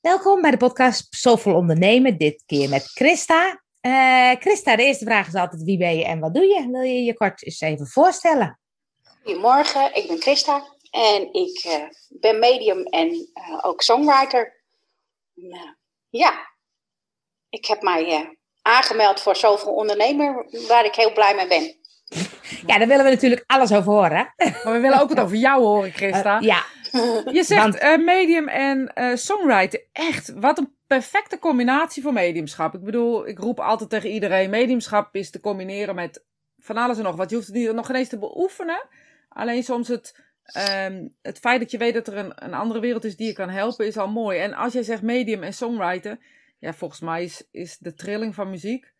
Welkom 0.00 0.40
bij 0.40 0.50
de 0.50 0.56
podcast 0.56 1.06
Soulful 1.10 1.54
Ondernemen, 1.54 2.18
dit 2.18 2.42
keer 2.46 2.68
met 2.68 2.82
Christa. 2.82 3.62
Uh, 3.80 4.30
Christa, 4.30 4.76
de 4.76 4.82
eerste 4.82 5.04
vraag 5.04 5.26
is 5.26 5.34
altijd 5.34 5.62
wie 5.62 5.78
ben 5.78 5.96
je 5.96 6.04
en 6.04 6.18
wat 6.18 6.34
doe 6.34 6.44
je? 6.44 6.68
Wil 6.70 6.82
je 6.82 7.04
je 7.04 7.14
kort 7.14 7.44
eens 7.44 7.60
even 7.60 7.86
voorstellen? 7.86 8.60
Goedemorgen, 9.22 9.94
ik 9.94 10.08
ben 10.08 10.20
Christa 10.20 10.76
en 10.90 11.32
ik 11.32 11.64
uh, 11.64 11.84
ben 12.08 12.38
medium 12.38 12.82
en 12.82 13.08
uh, 13.08 13.58
ook 13.62 13.82
songwriter. 13.82 14.62
ja, 16.08 16.32
ik 17.48 17.66
heb 17.66 17.82
mij 17.82 18.36
aangemeld 18.62 19.20
voor 19.20 19.36
Soulful 19.36 19.74
Ondernemer, 19.74 20.46
waar 20.68 20.84
ik 20.84 20.94
heel 20.94 21.12
blij 21.12 21.34
mee 21.34 21.48
ben. 21.48 21.76
Ja, 22.66 22.78
daar 22.78 22.88
willen 22.88 23.04
we 23.04 23.10
natuurlijk 23.10 23.44
alles 23.46 23.72
over 23.72 23.92
horen. 23.92 24.34
Maar 24.36 24.72
we 24.72 24.78
willen 24.80 25.00
ook 25.00 25.08
het 25.08 25.20
over 25.20 25.36
jou 25.36 25.62
horen, 25.62 25.92
Christa. 25.92 26.38
ja, 26.40 26.64
je 27.38 27.42
zegt 27.42 27.82
uh, 27.82 28.04
medium 28.04 28.48
en 28.48 28.92
uh, 28.94 29.14
songwriter. 29.14 29.82
Echt, 29.92 30.32
wat 30.34 30.58
een 30.58 30.76
perfecte 30.86 31.38
combinatie 31.38 32.02
voor 32.02 32.12
mediumschap. 32.12 32.74
Ik 32.74 32.84
bedoel, 32.84 33.28
ik 33.28 33.38
roep 33.38 33.60
altijd 33.60 33.90
tegen 33.90 34.10
iedereen: 34.10 34.50
mediumschap 34.50 35.14
is 35.14 35.30
te 35.30 35.40
combineren 35.40 35.94
met 35.94 36.24
van 36.58 36.76
alles 36.76 36.98
en 36.98 37.04
nog 37.04 37.16
wat. 37.16 37.30
Je 37.30 37.36
hoeft 37.36 37.48
het 37.48 37.56
niet, 37.56 37.72
nog 37.72 37.86
geen 37.86 37.96
eens 37.96 38.08
te 38.08 38.18
beoefenen. 38.18 38.88
Alleen 39.28 39.62
soms 39.62 39.88
het, 39.88 40.20
um, 40.82 41.14
het 41.22 41.38
feit 41.38 41.60
dat 41.60 41.70
je 41.70 41.78
weet 41.78 41.94
dat 41.94 42.06
er 42.06 42.16
een, 42.16 42.32
een 42.34 42.54
andere 42.54 42.80
wereld 42.80 43.04
is 43.04 43.16
die 43.16 43.26
je 43.26 43.32
kan 43.32 43.48
helpen, 43.48 43.86
is 43.86 43.96
al 43.96 44.08
mooi. 44.08 44.38
En 44.38 44.54
als 44.54 44.72
jij 44.72 44.82
zegt 44.82 45.02
medium 45.02 45.42
en 45.42 45.52
songwriter, 45.52 46.18
ja, 46.58 46.72
volgens 46.72 47.00
mij 47.00 47.24
is, 47.24 47.48
is 47.50 47.78
de 47.78 47.94
trilling 47.94 48.34
van 48.34 48.50
muziek 48.50 48.92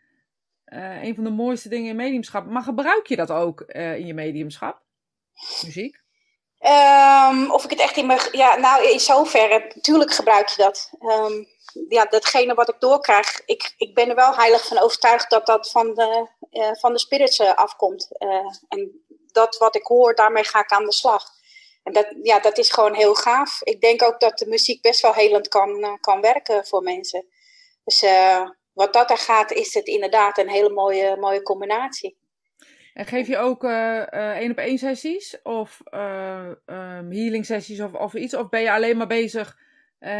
uh, 0.66 1.02
een 1.02 1.14
van 1.14 1.24
de 1.24 1.30
mooiste 1.30 1.68
dingen 1.68 1.90
in 1.90 1.96
mediumschap. 1.96 2.46
Maar 2.46 2.62
gebruik 2.62 3.06
je 3.06 3.16
dat 3.16 3.30
ook 3.30 3.60
in 3.70 4.06
je 4.06 4.14
mediumschap? 4.14 4.82
Muziek? 5.64 6.02
Um, 6.60 7.50
of 7.50 7.64
ik 7.64 7.70
het 7.70 7.80
echt 7.80 7.96
in 7.96 8.06
mijn. 8.06 8.20
Ja, 8.32 8.56
nou, 8.56 8.84
in 8.84 9.00
zoverre. 9.00 9.70
Natuurlijk 9.74 10.12
gebruik 10.12 10.48
je 10.48 10.62
dat. 10.62 10.90
Um, 11.00 11.46
ja, 11.88 12.04
datgene 12.04 12.54
wat 12.54 12.68
ik 12.68 12.80
doorkrijg. 12.80 13.42
Ik, 13.46 13.74
ik 13.76 13.94
ben 13.94 14.08
er 14.08 14.14
wel 14.14 14.34
heilig 14.34 14.66
van 14.66 14.78
overtuigd 14.78 15.30
dat 15.30 15.46
dat 15.46 15.70
van 15.70 15.94
de, 15.94 16.28
uh, 16.52 16.70
van 16.72 16.92
de 16.92 16.98
spirits 16.98 17.38
uh, 17.38 17.54
afkomt. 17.54 18.08
Uh, 18.18 18.46
en 18.68 19.04
dat 19.32 19.56
wat 19.58 19.76
ik 19.76 19.86
hoor, 19.86 20.14
daarmee 20.14 20.44
ga 20.44 20.60
ik 20.60 20.70
aan 20.72 20.84
de 20.84 20.92
slag. 20.92 21.24
En 21.82 21.92
dat, 21.92 22.06
ja, 22.22 22.38
dat 22.40 22.58
is 22.58 22.70
gewoon 22.70 22.94
heel 22.94 23.14
gaaf. 23.14 23.62
Ik 23.62 23.80
denk 23.80 24.02
ook 24.02 24.20
dat 24.20 24.38
de 24.38 24.46
muziek 24.46 24.82
best 24.82 25.00
wel 25.00 25.12
helend 25.12 25.48
kan, 25.48 25.98
kan 26.00 26.20
werken 26.20 26.66
voor 26.66 26.82
mensen. 26.82 27.26
Dus 27.84 28.04
wat 28.72 28.92
dat 28.92 29.10
er 29.10 29.18
gaat, 29.18 29.52
is 29.52 29.74
het 29.74 29.86
inderdaad 29.86 30.38
een 30.38 30.48
hele 30.48 30.70
mooie, 30.70 31.16
mooie 31.16 31.42
combinatie. 31.42 32.17
En 32.98 33.06
geef 33.06 33.26
je 33.26 33.38
ook 33.38 33.64
één 33.64 34.50
op 34.50 34.56
één 34.56 34.78
sessies 34.78 35.36
of 35.42 35.80
uh, 35.90 36.48
um, 36.66 37.12
healing 37.12 37.46
sessies 37.46 37.80
of, 37.80 37.92
of 37.92 38.14
iets? 38.14 38.34
Of 38.34 38.48
ben 38.48 38.60
je 38.60 38.72
alleen 38.72 38.96
maar 38.96 39.06
bezig 39.06 39.56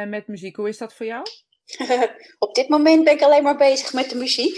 met 0.07 0.27
muziek? 0.27 0.57
Hoe 0.57 0.69
is 0.69 0.79
dat 0.79 0.95
voor 0.95 1.07
jou? 1.07 1.23
Op 2.39 2.55
dit 2.55 2.69
moment 2.69 3.05
ben 3.05 3.13
ik 3.13 3.23
alleen 3.23 3.43
maar 3.43 3.57
bezig 3.57 3.93
met 3.93 4.11
de 4.11 4.17
muziek. 4.17 4.57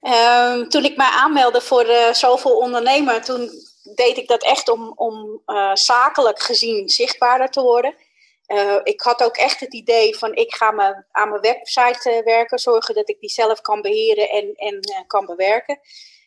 um, 0.00 0.68
toen 0.72 0.84
ik 0.84 0.96
mij 0.96 1.10
aanmeldde 1.10 1.60
voor 1.60 1.86
uh, 1.86 2.12
Zoveel 2.12 2.56
Ondernemer, 2.56 3.22
toen 3.22 3.50
deed 3.94 4.16
ik 4.16 4.28
dat 4.28 4.44
echt 4.44 4.68
om, 4.68 4.92
om 4.96 5.42
zakelijk 5.74 6.40
gezien 6.40 6.88
zichtbaarder 6.88 7.48
te 7.48 7.62
worden. 7.62 7.94
ik 8.82 9.00
had 9.00 9.22
ook 9.22 9.36
echt 9.36 9.60
het 9.60 9.74
idee 9.74 10.16
van 10.18 10.34
ik 10.34 10.54
ga 10.54 10.70
me, 10.70 11.04
aan 11.10 11.28
mijn 11.28 11.40
website 11.40 12.22
werken, 12.24 12.58
zorgen 12.58 12.94
dat 12.94 13.08
ik 13.08 13.20
die 13.20 13.30
zelf 13.30 13.60
kan 13.60 13.80
beheren 13.80 14.28
en, 14.28 14.52
en 14.54 15.04
kan 15.06 15.26
bewerken. 15.26 15.78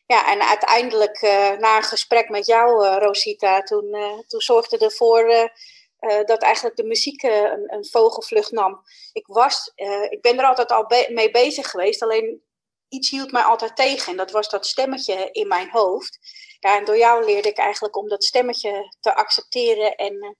Ja, 0.07 0.31
en 0.31 0.41
uiteindelijk 0.41 1.21
uh, 1.21 1.51
na 1.51 1.77
een 1.77 1.83
gesprek 1.83 2.29
met 2.29 2.45
jou, 2.45 2.85
uh, 2.85 2.97
Rosita, 2.99 3.61
toen, 3.61 3.95
uh, 3.95 4.19
toen 4.27 4.41
zorgde 4.41 4.77
ervoor 4.77 5.51
dat 6.25 6.41
eigenlijk 6.41 6.75
de 6.75 6.83
muziek 6.83 7.23
een, 7.23 7.73
een, 7.73 7.85
vogelvlucht 7.85 8.51
nam. 8.51 8.81
Ik, 9.13 9.27
was, 9.27 9.71
ik 10.09 10.21
ben 10.21 10.39
er 10.39 10.45
altijd 10.45 10.71
al 10.71 10.85
mee 11.09 11.31
bezig 11.31 11.69
geweest, 11.69 12.01
alleen 12.01 12.43
iets 12.87 13.09
hield 13.09 13.31
mij 13.31 13.41
altijd 13.41 13.75
tegen. 13.75 14.11
En 14.11 14.17
dat 14.17 14.31
was 14.31 14.49
dat 14.49 14.65
stemmetje 14.65 15.31
in 15.31 15.47
mijn 15.47 15.69
hoofd. 15.69 16.19
Ja, 16.59 16.77
en 16.77 16.85
door 16.85 16.97
jou 16.97 17.25
leerde 17.25 17.49
ik 17.49 17.57
eigenlijk 17.57 17.97
om 17.97 18.07
dat 18.07 18.23
stemmetje 18.23 18.95
te 18.99 19.15
accepteren 19.15 19.95
en 19.95 20.37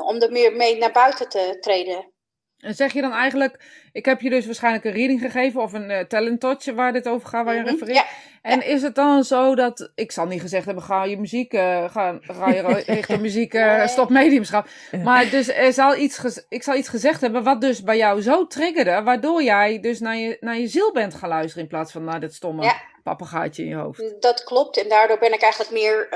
om 0.00 0.20
er 0.20 0.32
meer 0.32 0.52
mee 0.52 0.76
naar 0.76 0.92
buiten 0.92 1.28
te 1.28 1.56
treden. 1.60 2.14
En 2.60 2.74
zeg 2.74 2.92
je 2.92 3.00
dan 3.00 3.12
eigenlijk, 3.12 3.58
ik 3.92 4.04
heb 4.04 4.20
je 4.20 4.30
dus 4.30 4.46
waarschijnlijk 4.46 4.84
een 4.84 4.92
reading 4.92 5.20
gegeven 5.20 5.60
of 5.60 5.72
een 5.72 5.90
uh, 5.90 6.00
talent 6.00 6.40
touch 6.40 6.64
waar 6.74 6.92
dit 6.92 7.08
over 7.08 7.28
gaat, 7.28 7.44
waar 7.44 7.54
je 7.54 7.60
mm 7.60 7.66
-hmm. 7.66 7.74
refereert. 7.74 7.98
Ja. 7.98 8.06
En 8.42 8.66
is 8.66 8.82
het 8.82 8.94
dan 8.94 9.24
zo 9.24 9.54
dat, 9.54 9.90
ik 9.94 10.12
zal 10.12 10.26
niet 10.26 10.40
gezegd 10.40 10.64
hebben, 10.64 10.84
ga 10.84 11.04
je 11.04 11.18
muziek, 11.18 11.52
uh, 11.52 11.90
ga, 11.90 12.18
ga 12.20 12.48
je 12.48 12.62
richting 12.86 13.20
muziek, 13.20 13.54
uh, 13.54 13.86
stop 13.86 14.10
mediumschap. 14.10 14.68
Maar 15.04 15.30
dus 15.30 15.48
er 15.48 15.72
zal 15.72 15.96
iets, 15.96 16.44
ik 16.48 16.62
zal 16.62 16.74
iets 16.74 16.88
gezegd 16.88 17.20
hebben 17.20 17.42
wat 17.42 17.60
dus 17.60 17.82
bij 17.82 17.96
jou 17.96 18.22
zo 18.22 18.46
triggerde, 18.46 19.02
waardoor 19.02 19.42
jij 19.42 19.80
dus 19.80 20.00
naar 20.00 20.16
je, 20.16 20.36
naar 20.40 20.58
je 20.58 20.68
ziel 20.68 20.92
bent 20.92 21.14
gaan 21.14 21.28
luisteren 21.28 21.62
in 21.62 21.68
plaats 21.68 21.92
van 21.92 22.04
naar 22.04 22.20
dit 22.20 22.34
stomme 22.34 22.62
ja. 22.62 22.80
papegaaitje 23.02 23.62
in 23.62 23.68
je 23.68 23.74
hoofd. 23.74 24.20
Dat 24.20 24.44
klopt 24.44 24.82
en 24.82 24.88
daardoor 24.88 25.18
ben 25.18 25.32
ik 25.32 25.42
eigenlijk 25.42 25.72
meer 25.72 26.08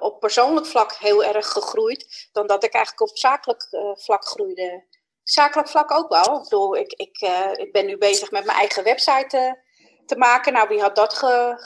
op 0.00 0.20
persoonlijk 0.20 0.66
vlak 0.66 0.96
heel 0.98 1.24
erg 1.24 1.46
gegroeid, 1.46 2.28
dan 2.32 2.46
dat 2.46 2.64
ik 2.64 2.72
eigenlijk 2.72 3.10
op 3.10 3.18
zakelijk 3.18 3.68
vlak 3.94 4.24
groeide 4.24 4.84
zakelijk 5.28 5.68
vlak 5.68 5.92
ook 5.92 6.08
wel. 6.08 6.36
Ik 6.36 6.42
bedoel, 6.42 6.76
ik, 6.76 6.92
ik, 6.92 7.20
uh, 7.20 7.50
ik 7.52 7.72
ben 7.72 7.86
nu 7.86 7.98
bezig 7.98 8.30
met 8.30 8.44
mijn 8.44 8.58
eigen 8.58 8.84
website 8.84 9.36
uh, 9.36 9.52
te 10.06 10.16
maken. 10.16 10.52
Nou, 10.52 10.68
wie 10.68 10.80
had 10.80 10.96
dat 10.96 11.14
ge... 11.14 11.58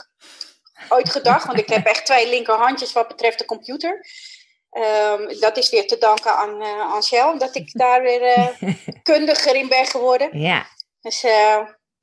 ooit 0.88 1.10
gedacht? 1.10 1.46
Want 1.46 1.58
ik 1.58 1.68
heb 1.68 1.86
echt 1.86 2.06
twee 2.06 2.28
linkerhandjes 2.28 2.92
wat 2.92 3.08
betreft 3.08 3.38
de 3.38 3.44
computer. 3.44 4.06
Um, 4.70 5.40
dat 5.40 5.56
is 5.56 5.70
weer 5.70 5.86
te 5.86 5.98
danken 5.98 6.36
aan 6.36 6.62
uh, 6.62 6.92
Angel, 6.92 7.38
dat 7.38 7.56
ik 7.56 7.72
daar 7.72 8.02
weer 8.02 8.58
kundiger 9.02 9.54
in 9.54 9.68
ben 9.68 9.86
geworden. 9.86 10.38
Ja. 10.38 10.66
Dus 11.00 11.24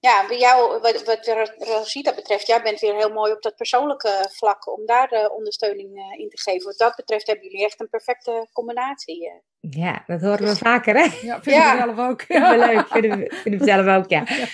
ja, 0.07 0.27
bij 0.27 0.37
jou, 0.37 0.79
wat, 0.81 1.03
wat 1.03 1.53
Rosita 1.57 2.13
betreft, 2.13 2.47
jij 2.47 2.61
bent 2.61 2.79
weer 2.79 2.95
heel 2.95 3.13
mooi 3.13 3.31
op 3.31 3.41
dat 3.41 3.55
persoonlijke 3.55 4.29
vlak 4.31 4.77
om 4.77 4.85
daar 4.85 5.07
de 5.07 5.31
ondersteuning 5.33 5.89
in 6.17 6.29
te 6.29 6.41
geven. 6.41 6.65
Wat 6.65 6.77
dat 6.77 6.95
betreft 6.95 7.27
hebben 7.27 7.45
jullie 7.45 7.65
echt 7.65 7.79
een 7.79 7.89
perfecte 7.89 8.47
combinatie. 8.53 9.31
Ja, 9.59 10.03
dat 10.07 10.21
horen 10.21 10.43
we 10.43 10.55
vaker, 10.55 10.95
hè? 10.95 11.03
Ja, 11.21 11.41
vinden 11.41 11.61
ja. 11.61 11.71
we 11.71 11.93
zelf 11.93 12.09
ook. 12.09 12.21
Ja. 12.21 12.49
Vinden 12.49 12.67
we 12.67 12.73
leuk, 12.73 12.87
vinden 12.97 13.19
we, 13.19 13.35
vinden 13.35 13.59
we 13.59 13.65
zelf 13.65 13.97
ook, 13.97 14.09
ja. 14.09 14.23
ja. 14.25 14.45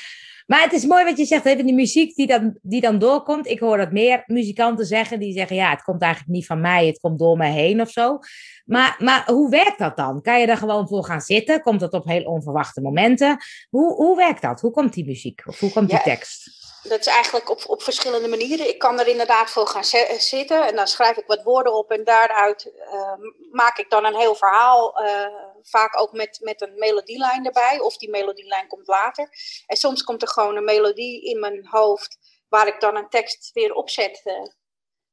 Maar 0.48 0.62
het 0.62 0.74
is 0.74 0.86
mooi 0.86 1.04
wat 1.04 1.18
je 1.18 1.26
zegt, 1.26 1.46
even 1.46 1.66
die 1.66 1.76
muziek 1.76 2.16
die 2.16 2.28
dan, 2.28 2.58
die 2.62 2.82
dan 2.82 3.00
doorkomt. 3.00 3.48
Ik 3.48 3.60
hoor 3.60 3.78
dat 3.78 3.92
meer 3.92 4.24
muzikanten 4.26 4.86
zeggen, 4.86 5.20
die 5.20 5.34
zeggen, 5.34 5.56
ja, 5.56 5.70
het 5.70 5.84
komt 5.84 6.02
eigenlijk 6.02 6.34
niet 6.34 6.46
van 6.46 6.62
mij, 6.62 6.88
het 6.88 7.00
komt 7.00 7.20
door 7.20 7.38
mij 7.38 7.52
heen 7.52 7.82
of 7.82 7.90
zo. 7.90 8.20
Maar, 8.66 8.96
maar 9.00 9.24
hoe 9.26 9.50
werkt 9.50 9.80
dat 9.80 9.98
dan? 9.98 10.22
Kan 10.22 10.40
je 10.40 10.48
er 10.48 10.58
gewoon 10.58 10.88
voor 10.88 11.06
gaan 11.06 11.22
zitten? 11.22 11.62
Komt 11.62 11.80
dat 11.80 11.94
op 11.94 12.06
heel 12.06 12.24
onverwachte 12.24 12.82
momenten? 12.82 13.38
Hoe, 13.70 13.94
hoe 13.94 14.16
werkt 14.16 14.42
dat? 14.42 14.62
Hoe 14.62 14.72
komt 14.72 14.94
die 14.94 15.06
muziek? 15.06 15.42
Of 15.46 15.60
hoe 15.60 15.72
komt 15.72 15.90
die 15.90 16.02
tekst? 16.02 16.62
dat 16.84 17.00
is 17.00 17.08
eigenlijk 17.08 17.50
op, 17.50 17.64
op 17.68 17.84
verschillende 17.84 18.28
manieren. 18.28 18.68
Ik 18.68 18.80
kan 18.80 19.00
er 19.00 19.08
inderdaad 19.08 19.50
voor 19.50 19.68
gaan 19.68 19.84
zitten 20.18 20.68
en 20.68 20.76
dan 20.76 20.88
schrijf 20.88 21.18
ik 21.18 21.26
wat 21.28 21.44
woorden 21.44 21.74
op 21.74 21.92
en 21.92 22.04
daaruit 22.04 22.72
uh, 22.94 23.14
maak 23.52 23.78
ik 23.78 23.90
dan 23.90 24.06
een 24.06 24.16
heel 24.16 24.36
verhaal. 24.36 25.04
Uh, 25.04 25.28
vaak 25.64 26.00
ook 26.00 26.12
met, 26.12 26.40
met 26.42 26.62
een 26.62 26.78
melodielijn 26.78 27.46
erbij, 27.46 27.80
of 27.80 27.98
die 27.98 28.10
melodielijn 28.10 28.68
komt 28.68 28.88
later. 28.88 29.30
En 29.66 29.78
soms 29.78 30.04
komt 30.04 30.22
er 30.22 30.28
gewoon 30.28 30.56
een 30.56 30.64
melodie 30.64 31.22
in 31.24 31.40
mijn 31.40 31.68
hoofd 31.68 32.18
waar 32.48 32.68
ik 32.68 32.80
dan 32.80 32.96
een 32.96 33.10
tekst 33.10 33.52
weer 33.54 33.74
opzet. 33.74 34.22
Uh, 34.24 34.34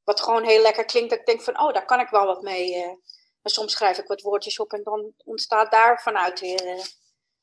wat 0.05 0.21
gewoon 0.21 0.45
heel 0.45 0.63
lekker 0.63 0.85
klinkt. 0.85 1.11
Dat 1.11 1.19
ik 1.19 1.27
denk 1.27 1.43
van, 1.43 1.61
oh, 1.61 1.73
daar 1.73 1.85
kan 1.85 2.01
ik 2.01 2.09
wel 2.09 2.27
wat 2.27 2.43
mee. 2.43 2.87
maar 3.41 3.53
soms 3.53 3.73
schrijf 3.73 3.99
ik 3.99 4.07
wat 4.07 4.23
woordjes 4.23 4.59
op 4.59 4.73
en 4.73 4.83
dan 4.83 5.13
ontstaat 5.25 5.71
daar 5.71 6.01
vanuit 6.03 6.41
weer 6.41 6.67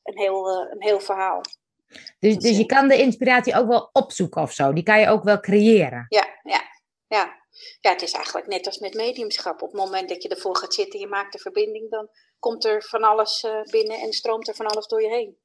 een, 0.02 0.18
heel, 0.18 0.48
een 0.48 0.82
heel 0.82 1.00
verhaal. 1.00 1.40
Dus, 2.18 2.36
dus 2.36 2.56
je 2.56 2.66
kan 2.66 2.88
de 2.88 2.96
inspiratie 2.96 3.56
ook 3.56 3.68
wel 3.68 3.88
opzoeken 3.92 4.42
of 4.42 4.52
zo. 4.52 4.72
Die 4.72 4.82
kan 4.82 5.00
je 5.00 5.08
ook 5.08 5.24
wel 5.24 5.40
creëren. 5.40 6.06
Ja, 6.08 6.26
ja, 6.42 6.62
ja. 7.06 7.36
Ja, 7.80 7.90
het 7.90 8.02
is 8.02 8.12
eigenlijk 8.12 8.46
net 8.46 8.66
als 8.66 8.78
met 8.78 8.94
mediumschap. 8.94 9.62
Op 9.62 9.72
het 9.72 9.80
moment 9.80 10.08
dat 10.08 10.22
je 10.22 10.28
ervoor 10.28 10.56
gaat 10.56 10.74
zitten, 10.74 11.00
je 11.00 11.06
maakt 11.06 11.32
de 11.32 11.38
verbinding, 11.38 11.90
dan 11.90 12.08
komt 12.38 12.64
er 12.64 12.82
van 12.82 13.02
alles 13.02 13.42
uh, 13.42 13.62
binnen 13.62 14.00
en 14.00 14.12
stroomt 14.12 14.48
er 14.48 14.54
van 14.54 14.66
alles 14.66 14.86
door 14.86 15.02
je 15.02 15.08
heen. 15.08 15.36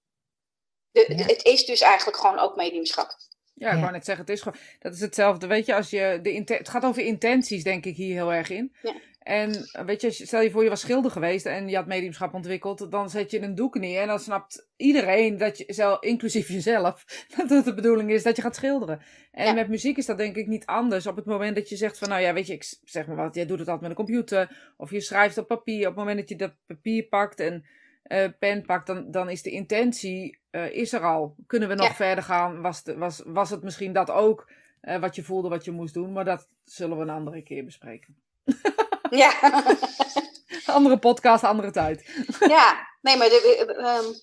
De, 0.91 1.05
ja. 1.17 1.25
Het 1.25 1.45
is 1.45 1.65
dus 1.65 1.81
eigenlijk 1.81 2.17
gewoon 2.17 2.39
ook 2.39 2.55
mediumschap. 2.55 3.15
Ja, 3.53 3.67
ik 3.67 3.75
ja. 3.75 3.79
wou 3.79 3.91
net 3.91 4.05
zeggen, 4.05 4.25
het 4.25 4.33
is 4.33 4.41
gewoon, 4.41 4.59
dat 4.79 4.93
is 4.93 4.99
hetzelfde. 4.99 5.47
Weet 5.47 5.65
je, 5.65 5.75
als 5.75 5.89
je 5.89 6.19
de 6.21 6.53
het 6.53 6.69
gaat 6.69 6.85
over 6.85 7.01
intenties, 7.01 7.63
denk 7.63 7.85
ik 7.85 7.95
hier 7.95 8.13
heel 8.13 8.33
erg 8.33 8.49
in. 8.49 8.75
Ja. 8.81 8.93
En 9.23 9.69
weet 9.85 10.01
je, 10.01 10.11
stel 10.11 10.41
je 10.41 10.51
voor 10.51 10.63
je 10.63 10.69
was 10.69 10.79
schilder 10.79 11.11
geweest 11.11 11.45
en 11.45 11.69
je 11.69 11.75
had 11.75 11.85
mediumschap 11.85 12.33
ontwikkeld, 12.33 12.91
dan 12.91 13.09
zet 13.09 13.31
je 13.31 13.41
een 13.41 13.55
doek 13.55 13.79
neer 13.79 14.01
en 14.01 14.07
dan 14.07 14.19
snapt 14.19 14.67
iedereen, 14.75 15.37
dat 15.37 15.57
je, 15.57 15.63
zelf, 15.67 16.01
inclusief 16.01 16.47
jezelf, 16.47 17.05
dat 17.37 17.49
het 17.49 17.65
de 17.65 17.73
bedoeling 17.73 18.11
is 18.11 18.23
dat 18.23 18.35
je 18.35 18.41
gaat 18.41 18.55
schilderen. 18.55 19.01
En 19.31 19.45
ja. 19.45 19.53
met 19.53 19.69
muziek 19.69 19.97
is 19.97 20.05
dat 20.05 20.17
denk 20.17 20.35
ik 20.35 20.47
niet 20.47 20.65
anders. 20.65 21.07
Op 21.07 21.15
het 21.15 21.25
moment 21.25 21.55
dat 21.55 21.69
je 21.69 21.75
zegt 21.75 21.97
van, 21.97 22.09
nou 22.09 22.21
ja, 22.21 22.33
weet 22.33 22.47
je, 22.47 22.53
ik 22.53 22.73
zeg 22.83 23.07
maar 23.07 23.15
wat, 23.15 23.35
jij 23.35 23.45
doet 23.45 23.59
het 23.59 23.67
altijd 23.67 23.89
met 23.89 23.99
een 23.99 24.05
computer, 24.05 24.73
of 24.77 24.91
je 24.91 25.01
schrijft 25.01 25.37
op 25.37 25.47
papier. 25.47 25.79
Op 25.79 25.85
het 25.85 25.95
moment 25.95 26.17
dat 26.17 26.29
je 26.29 26.35
dat 26.35 26.53
papier 26.65 27.03
pakt 27.03 27.39
en 27.39 27.65
uh, 28.07 28.25
pen 28.39 28.65
pakt, 28.65 28.87
dan, 28.87 29.11
dan 29.11 29.29
is 29.29 29.41
de 29.41 29.51
intentie, 29.51 30.39
uh, 30.51 30.71
is 30.71 30.93
er 30.93 31.01
al. 31.01 31.35
Kunnen 31.47 31.69
we 31.69 31.75
nog 31.75 31.87
ja. 31.87 31.93
verder 31.93 32.23
gaan? 32.23 32.61
Was, 32.61 32.83
de, 32.83 32.97
was, 32.97 33.21
was 33.25 33.49
het 33.49 33.63
misschien 33.63 33.93
dat 33.93 34.11
ook, 34.11 34.51
uh, 34.81 34.99
wat 34.99 35.15
je 35.15 35.23
voelde, 35.23 35.49
wat 35.49 35.65
je 35.65 35.71
moest 35.71 35.93
doen? 35.93 36.13
Maar 36.13 36.25
dat 36.25 36.49
zullen 36.63 36.97
we 36.97 37.03
een 37.03 37.09
andere 37.09 37.41
keer 37.41 37.65
bespreken. 37.65 38.15
Ja. 39.15 39.63
andere 40.77 40.99
podcast, 40.99 41.43
andere 41.43 41.71
tijd. 41.71 42.09
Ja, 42.55 42.87
nee, 43.01 43.17
maar 43.17 43.29
de, 43.29 43.65
ehm, 43.77 44.13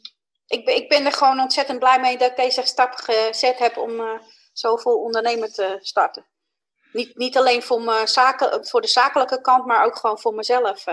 ik, 0.46 0.64
ben, 0.64 0.76
ik 0.76 0.88
ben 0.88 1.06
er 1.06 1.12
gewoon 1.12 1.40
ontzettend 1.40 1.78
blij 1.78 2.00
mee 2.00 2.18
dat 2.18 2.30
ik 2.30 2.36
deze 2.36 2.62
stap 2.62 2.94
gezet 2.94 3.58
heb 3.58 3.76
om 3.76 3.90
uh, 3.90 4.18
zoveel 4.52 4.96
ondernemer 4.98 5.52
te 5.52 5.78
starten. 5.80 6.26
Niet, 6.92 7.16
niet 7.16 7.36
alleen 7.36 7.62
voor, 7.62 7.80
mijn 7.80 8.08
zaken, 8.08 8.66
voor 8.66 8.80
de 8.80 8.88
zakelijke 8.88 9.40
kant, 9.40 9.66
maar 9.66 9.84
ook 9.84 9.96
gewoon 9.96 10.18
voor 10.18 10.34
mezelf. 10.34 10.84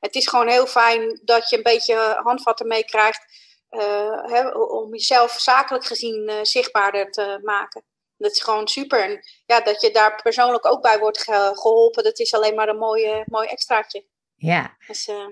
het 0.00 0.14
is 0.14 0.28
gewoon 0.28 0.48
heel 0.48 0.66
fijn 0.66 1.20
dat 1.24 1.48
je 1.50 1.56
een 1.56 1.62
beetje 1.62 2.20
handvatten 2.22 2.66
meekrijgt 2.66 3.44
hè, 4.22 4.48
om 4.48 4.90
jezelf 4.90 5.32
zakelijk 5.32 5.84
gezien 5.84 6.30
zichtbaarder 6.42 7.10
te 7.10 7.40
maken. 7.42 7.84
Dat 8.16 8.30
is 8.30 8.42
gewoon 8.42 8.68
super. 8.68 9.02
En 9.02 9.20
ja, 9.46 9.60
dat 9.60 9.80
je 9.80 9.90
daar 9.90 10.22
persoonlijk 10.22 10.66
ook 10.66 10.82
bij 10.82 10.98
wordt 10.98 11.22
geholpen, 11.22 12.04
dat 12.04 12.18
is 12.18 12.34
alleen 12.34 12.54
maar 12.54 12.68
een 12.68 12.78
mooi, 12.78 13.22
mooi 13.26 13.48
extraatje. 13.48 14.04
Ja. 14.34 14.76
Dus 14.86 15.08
uh, 15.08 15.28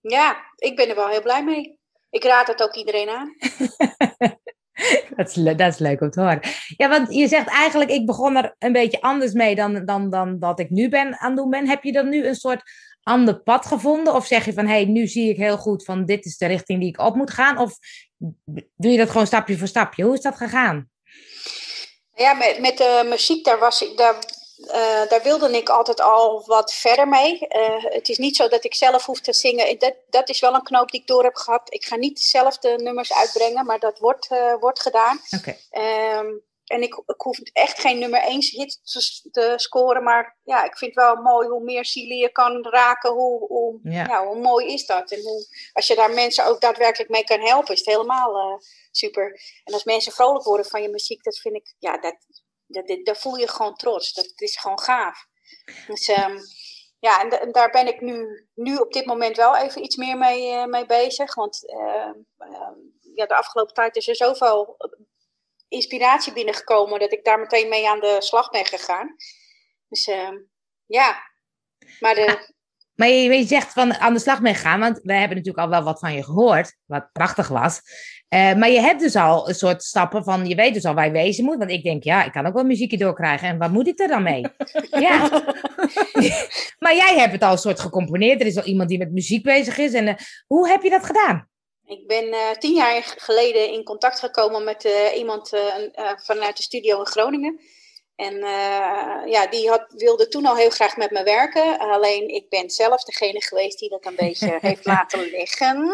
ja, 0.00 0.36
ik 0.56 0.76
ben 0.76 0.88
er 0.88 0.94
wel 0.94 1.08
heel 1.08 1.22
blij 1.22 1.44
mee. 1.44 1.78
Ik 2.10 2.24
raad 2.24 2.46
het 2.46 2.62
ook 2.62 2.74
iedereen 2.74 3.08
aan. 3.08 3.36
dat, 5.16 5.36
is, 5.36 5.56
dat 5.56 5.72
is 5.72 5.78
leuk 5.78 6.00
om 6.00 6.10
te 6.10 6.20
horen. 6.20 6.40
Ja, 6.76 6.88
want 6.88 7.14
je 7.14 7.28
zegt 7.28 7.48
eigenlijk, 7.48 7.90
ik 7.90 8.06
begon 8.06 8.36
er 8.36 8.54
een 8.58 8.72
beetje 8.72 9.00
anders 9.00 9.32
mee 9.32 9.54
dan, 9.54 9.84
dan, 9.84 10.10
dan 10.10 10.38
dat 10.38 10.60
ik 10.60 10.70
nu 10.70 10.88
ben 10.88 11.18
aan 11.18 11.30
het 11.30 11.36
doen 11.36 11.50
ben. 11.50 11.68
Heb 11.68 11.82
je 11.82 11.92
dan 11.92 12.08
nu 12.08 12.26
een 12.26 12.34
soort 12.34 12.62
ander 13.02 13.42
pad 13.42 13.66
gevonden? 13.66 14.14
Of 14.14 14.26
zeg 14.26 14.44
je 14.44 14.52
van, 14.52 14.66
hé, 14.66 14.72
hey, 14.72 14.84
nu 14.84 15.06
zie 15.06 15.30
ik 15.30 15.36
heel 15.36 15.58
goed 15.58 15.84
van 15.84 16.04
dit 16.04 16.24
is 16.24 16.36
de 16.36 16.46
richting 16.46 16.80
die 16.80 16.88
ik 16.88 17.00
op 17.00 17.14
moet 17.14 17.30
gaan? 17.30 17.58
Of 17.58 17.78
doe 18.76 18.90
je 18.90 18.98
dat 18.98 19.10
gewoon 19.10 19.26
stapje 19.26 19.58
voor 19.58 19.68
stapje? 19.68 20.04
Hoe 20.04 20.14
is 20.14 20.20
dat 20.20 20.36
gegaan? 20.36 20.90
Ja, 22.16 22.32
met, 22.32 22.58
met 22.58 22.78
de 22.78 23.02
muziek, 23.04 23.44
daar, 23.44 23.58
was 23.58 23.82
ik, 23.82 23.96
daar, 23.96 24.16
uh, 24.58 25.08
daar 25.08 25.22
wilde 25.22 25.56
ik 25.56 25.68
altijd 25.68 26.00
al 26.00 26.42
wat 26.46 26.72
verder 26.72 27.08
mee. 27.08 27.46
Uh, 27.48 27.84
het 27.84 28.08
is 28.08 28.18
niet 28.18 28.36
zo 28.36 28.48
dat 28.48 28.64
ik 28.64 28.74
zelf 28.74 29.06
hoef 29.06 29.20
te 29.20 29.32
zingen. 29.32 29.78
Dat, 29.78 29.94
dat 30.10 30.28
is 30.28 30.40
wel 30.40 30.54
een 30.54 30.62
knoop 30.62 30.90
die 30.90 31.00
ik 31.00 31.06
door 31.06 31.24
heb 31.24 31.36
gehad. 31.36 31.62
Ik 31.72 31.84
ga 31.84 31.96
niet 31.96 32.20
zelf 32.20 32.58
de 32.58 32.74
nummers 32.82 33.12
uitbrengen, 33.12 33.66
maar 33.66 33.78
dat 33.78 33.98
wordt, 33.98 34.28
uh, 34.30 34.54
wordt 34.60 34.80
gedaan. 34.80 35.20
Okay. 35.30 35.58
Um, 36.18 36.42
en 36.64 36.82
ik, 36.82 37.02
ik 37.06 37.20
hoef 37.20 37.38
echt 37.52 37.80
geen 37.80 37.98
nummer 37.98 38.20
1 38.20 38.40
hit 38.40 38.80
te, 38.82 39.30
te, 39.30 39.52
scoren. 39.56 40.02
Maar 40.02 40.38
ja, 40.44 40.64
ik 40.64 40.78
vind 40.78 40.94
het 40.94 41.04
wel 41.04 41.16
mooi 41.16 41.48
hoe 41.48 41.64
meer 41.64 41.84
zielen 41.84 42.16
je 42.16 42.32
kan 42.32 42.66
raken. 42.68 43.12
Hoe, 43.12 43.46
hoe, 43.46 43.78
ja. 43.82 44.06
ja 44.06 44.26
hoe 44.26 44.40
mooi 44.40 44.72
is 44.72 44.86
dat? 44.86 45.10
En 45.10 45.22
hoe, 45.22 45.46
als 45.72 45.86
je 45.86 45.94
daar 45.94 46.10
mensen 46.10 46.46
ook 46.46 46.60
daadwerkelijk 46.60 47.10
mee 47.10 47.24
kan 47.24 47.40
helpen, 47.40 47.72
is 47.74 47.78
het 47.78 47.88
helemaal 47.88 48.60
super. 48.90 49.40
En 49.64 49.72
als 49.72 49.84
mensen 49.84 50.12
vrolijk 50.12 50.44
worden 50.44 50.66
van 50.66 50.82
je 50.82 50.88
muziek, 50.88 51.22
dat 51.22 51.38
vind 51.38 51.54
ik, 51.54 51.74
ja, 51.78 51.98
dat, 51.98 52.16
dat, 52.66 52.98
dat, 53.04 53.18
voel 53.18 53.36
je 53.36 53.48
gewoon 53.48 53.74
trots. 53.74 54.12
Dat 54.12 54.32
is 54.36 54.56
gewoon 54.56 54.80
gaaf. 54.80 55.26
Dus 55.86 56.08
um, 56.08 56.38
ja, 56.98 57.20
en, 57.20 57.40
en, 57.40 57.52
daar 57.52 57.70
ben 57.70 57.86
ik 57.86 58.00
nu, 58.00 58.48
nu 58.54 58.76
op 58.76 58.92
dit 58.92 59.06
moment 59.06 59.36
wel 59.36 59.56
even 59.56 59.82
iets 59.82 59.96
meer 59.96 60.18
mee, 60.18 60.52
uh, 60.52 60.64
mee 60.64 60.86
bezig. 60.86 61.34
Want 61.34 61.62
uh, 61.66 62.10
uh, 62.38 62.68
ja, 63.14 63.26
de 63.26 63.36
afgelopen 63.36 63.74
tijd 63.74 63.96
is 63.96 64.08
er 64.08 64.16
zoveel 64.16 64.76
inspiratie 65.68 66.32
binnengekomen 66.32 67.00
dat 67.00 67.12
ik 67.12 67.24
daar 67.24 67.38
meteen 67.38 67.68
mee 67.68 67.88
aan 67.88 68.00
de 68.00 68.16
slag 68.18 68.50
ben 68.50 68.64
gegaan. 68.64 69.16
Dus 69.88 70.06
ehm, 70.06 70.36
ja, 70.86 71.16
maar 72.00 72.14
de, 72.14 72.52
maar 72.94 73.08
je, 73.08 73.32
je, 73.32 73.46
zegt 73.46 73.72
van 73.72 73.94
aan 73.94 74.12
de 74.12 74.20
slag 74.20 74.40
mee 74.40 74.54
gaan, 74.54 74.80
want 74.80 75.00
we 75.02 75.12
hebben 75.12 75.36
natuurlijk 75.36 75.64
al 75.64 75.70
wel 75.70 75.82
wat 75.82 75.98
van 75.98 76.14
je 76.14 76.24
gehoord, 76.24 76.76
wat 76.84 77.12
prachtig 77.12 77.48
was. 77.48 77.80
Uh, 78.34 78.54
maar 78.54 78.70
je 78.70 78.80
hebt 78.80 79.00
dus 79.00 79.16
al 79.16 79.48
een 79.48 79.54
soort 79.54 79.82
stappen 79.82 80.24
van, 80.24 80.46
je 80.46 80.54
weet 80.54 80.74
dus 80.74 80.84
al 80.84 80.94
waar 80.94 81.06
je 81.06 81.12
wezen 81.12 81.44
moet. 81.44 81.58
Want 81.58 81.70
ik 81.70 81.82
denk, 81.82 82.02
ja, 82.02 82.24
ik 82.24 82.32
kan 82.32 82.46
ook 82.46 82.54
wel 82.54 82.64
muziekje 82.64 82.96
doorkrijgen. 82.96 83.48
En 83.48 83.58
wat 83.58 83.70
moet 83.70 83.86
ik 83.86 84.00
er 84.00 84.08
dan 84.08 84.22
mee? 84.22 84.40
ja. 85.06 85.28
maar 86.84 86.94
jij 86.94 87.14
hebt 87.16 87.32
het 87.32 87.42
al 87.42 87.52
een 87.52 87.58
soort 87.58 87.80
gecomponeerd. 87.80 88.40
Er 88.40 88.46
is 88.46 88.56
al 88.56 88.64
iemand 88.64 88.88
die 88.88 88.98
met 88.98 89.12
muziek 89.12 89.42
bezig 89.42 89.78
is. 89.78 89.92
En 89.92 90.06
uh, 90.06 90.14
hoe 90.46 90.68
heb 90.68 90.82
je 90.82 90.90
dat 90.90 91.04
gedaan? 91.04 91.48
Ik 91.86 92.06
ben 92.06 92.24
uh, 92.24 92.50
tien 92.50 92.74
jaar 92.74 93.02
geleden 93.16 93.72
in 93.72 93.84
contact 93.84 94.18
gekomen 94.18 94.64
met 94.64 94.88
iemand 95.14 95.48
vanuit 96.16 96.56
de 96.56 96.62
studio 96.62 96.98
in 96.98 97.06
Groningen. 97.06 97.60
En 98.16 98.38
ja, 99.26 99.46
die 99.50 99.68
had, 99.68 99.84
wilde 99.96 100.28
toen 100.28 100.46
al 100.46 100.56
heel 100.56 100.70
graag 100.70 100.96
met 100.96 101.10
me 101.10 101.22
werken. 101.22 101.78
Alleen 101.78 102.28
ik 102.28 102.48
ben 102.48 102.70
zelf 102.70 103.04
degene 103.04 103.42
geweest 103.42 103.78
die 103.78 103.88
dat 103.88 104.06
een 104.06 104.16
beetje 104.16 104.58
heeft 104.60 104.86
laten 104.86 105.20
liggen. 105.20 105.90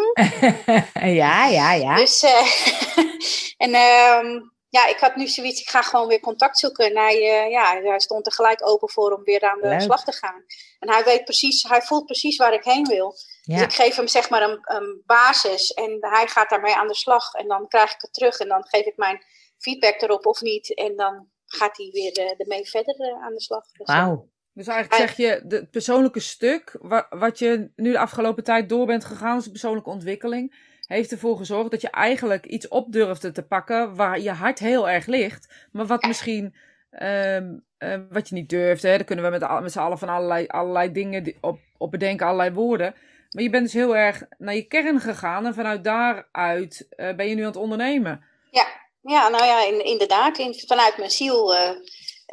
ja, 1.22 1.46
ja, 1.46 1.72
ja. 1.72 1.94
Dus, 1.94 2.22
en 3.64 3.70
uh, 3.70 4.40
ja, 4.68 4.86
ik 4.86 4.98
had 4.98 5.16
nu 5.16 5.26
zoiets, 5.28 5.60
ik 5.60 5.68
ga 5.68 5.82
gewoon 5.82 6.06
weer 6.06 6.20
contact 6.20 6.58
zoeken. 6.58 6.86
En 6.86 6.96
hij, 6.96 7.16
uh, 7.16 7.50
ja, 7.50 7.80
hij 7.82 8.00
stond 8.00 8.26
er 8.26 8.32
gelijk 8.32 8.66
open 8.68 8.90
voor 8.90 9.12
om 9.12 9.24
weer 9.24 9.42
aan 9.42 9.60
de 9.60 9.68
Leuk. 9.68 9.80
slag 9.80 10.04
te 10.04 10.12
gaan. 10.12 10.44
En 10.78 10.90
hij 10.90 11.04
weet 11.04 11.24
precies, 11.24 11.62
hij 11.68 11.82
voelt 11.82 12.06
precies 12.06 12.36
waar 12.36 12.52
ik 12.52 12.64
heen 12.64 12.86
wil. 12.86 13.14
Ja. 13.42 13.56
Dus 13.56 13.64
ik 13.64 13.72
geef 13.72 13.96
hem 13.96 14.08
zeg 14.08 14.30
maar 14.30 14.42
een, 14.42 14.58
een 14.62 15.02
basis 15.06 15.70
en 15.70 15.96
hij 16.00 16.26
gaat 16.26 16.50
daarmee 16.50 16.74
aan 16.74 16.88
de 16.88 16.94
slag. 16.94 17.32
En 17.32 17.48
dan 17.48 17.68
krijg 17.68 17.92
ik 17.94 18.00
het 18.00 18.12
terug 18.12 18.38
en 18.38 18.48
dan 18.48 18.66
geef 18.66 18.84
ik 18.84 18.96
mijn 18.96 19.22
feedback 19.58 20.00
erop 20.00 20.26
of 20.26 20.40
niet. 20.40 20.74
En 20.74 20.96
dan 20.96 21.28
gaat 21.46 21.76
hij 21.76 21.88
weer 21.92 22.18
uh, 22.18 22.40
ermee 22.40 22.68
verder 22.68 23.00
uh, 23.00 23.24
aan 23.24 23.34
de 23.34 23.40
slag. 23.40 23.64
Dus, 23.72 23.86
Wauw. 23.86 24.28
Dus 24.52 24.66
eigenlijk 24.66 25.02
zeg 25.02 25.16
je, 25.16 25.44
het 25.48 25.70
persoonlijke 25.70 26.20
stuk, 26.20 26.76
wat, 26.80 27.06
wat 27.10 27.38
je 27.38 27.70
nu 27.76 27.92
de 27.92 27.98
afgelopen 27.98 28.44
tijd 28.44 28.68
door 28.68 28.86
bent 28.86 29.04
gegaan, 29.04 29.38
is 29.38 29.48
persoonlijke 29.48 29.90
ontwikkeling, 29.90 30.68
heeft 30.86 31.12
ervoor 31.12 31.36
gezorgd 31.36 31.70
dat 31.70 31.80
je 31.80 31.90
eigenlijk 31.90 32.46
iets 32.46 32.68
op 32.68 32.92
durfde 32.92 33.32
te 33.32 33.42
pakken 33.42 33.94
waar 33.94 34.20
je 34.20 34.30
hart 34.30 34.58
heel 34.58 34.88
erg 34.88 35.06
ligt, 35.06 35.68
maar 35.72 35.86
wat 35.86 36.02
misschien, 36.02 36.54
um, 37.02 37.64
uh, 37.78 38.00
wat 38.10 38.28
je 38.28 38.34
niet 38.34 38.48
durft, 38.48 38.82
hè, 38.82 38.96
daar 38.96 39.04
kunnen 39.04 39.24
we 39.24 39.30
met, 39.30 39.60
met 39.60 39.72
z'n 39.72 39.78
allen 39.78 39.98
van 39.98 40.08
allerlei, 40.08 40.46
allerlei 40.46 40.92
dingen 40.92 41.34
op, 41.40 41.58
op 41.78 41.90
bedenken, 41.90 42.26
allerlei 42.26 42.52
woorden. 42.52 42.94
Maar 43.30 43.42
je 43.42 43.50
bent 43.50 43.64
dus 43.64 43.72
heel 43.72 43.96
erg 43.96 44.22
naar 44.38 44.54
je 44.54 44.66
kern 44.66 45.00
gegaan 45.00 45.46
en 45.46 45.54
vanuit 45.54 45.84
daaruit 45.84 46.86
ben 46.96 47.28
je 47.28 47.34
nu 47.34 47.40
aan 47.40 47.46
het 47.46 47.56
ondernemen. 47.56 48.24
Ja, 48.50 48.66
ja, 49.02 49.28
nou 49.28 49.44
ja, 49.44 49.64
in, 49.64 49.84
inderdaad. 49.84 50.38
In, 50.38 50.54
vanuit 50.66 50.96
mijn 50.96 51.10
ziel 51.10 51.54
uh, 51.54 51.70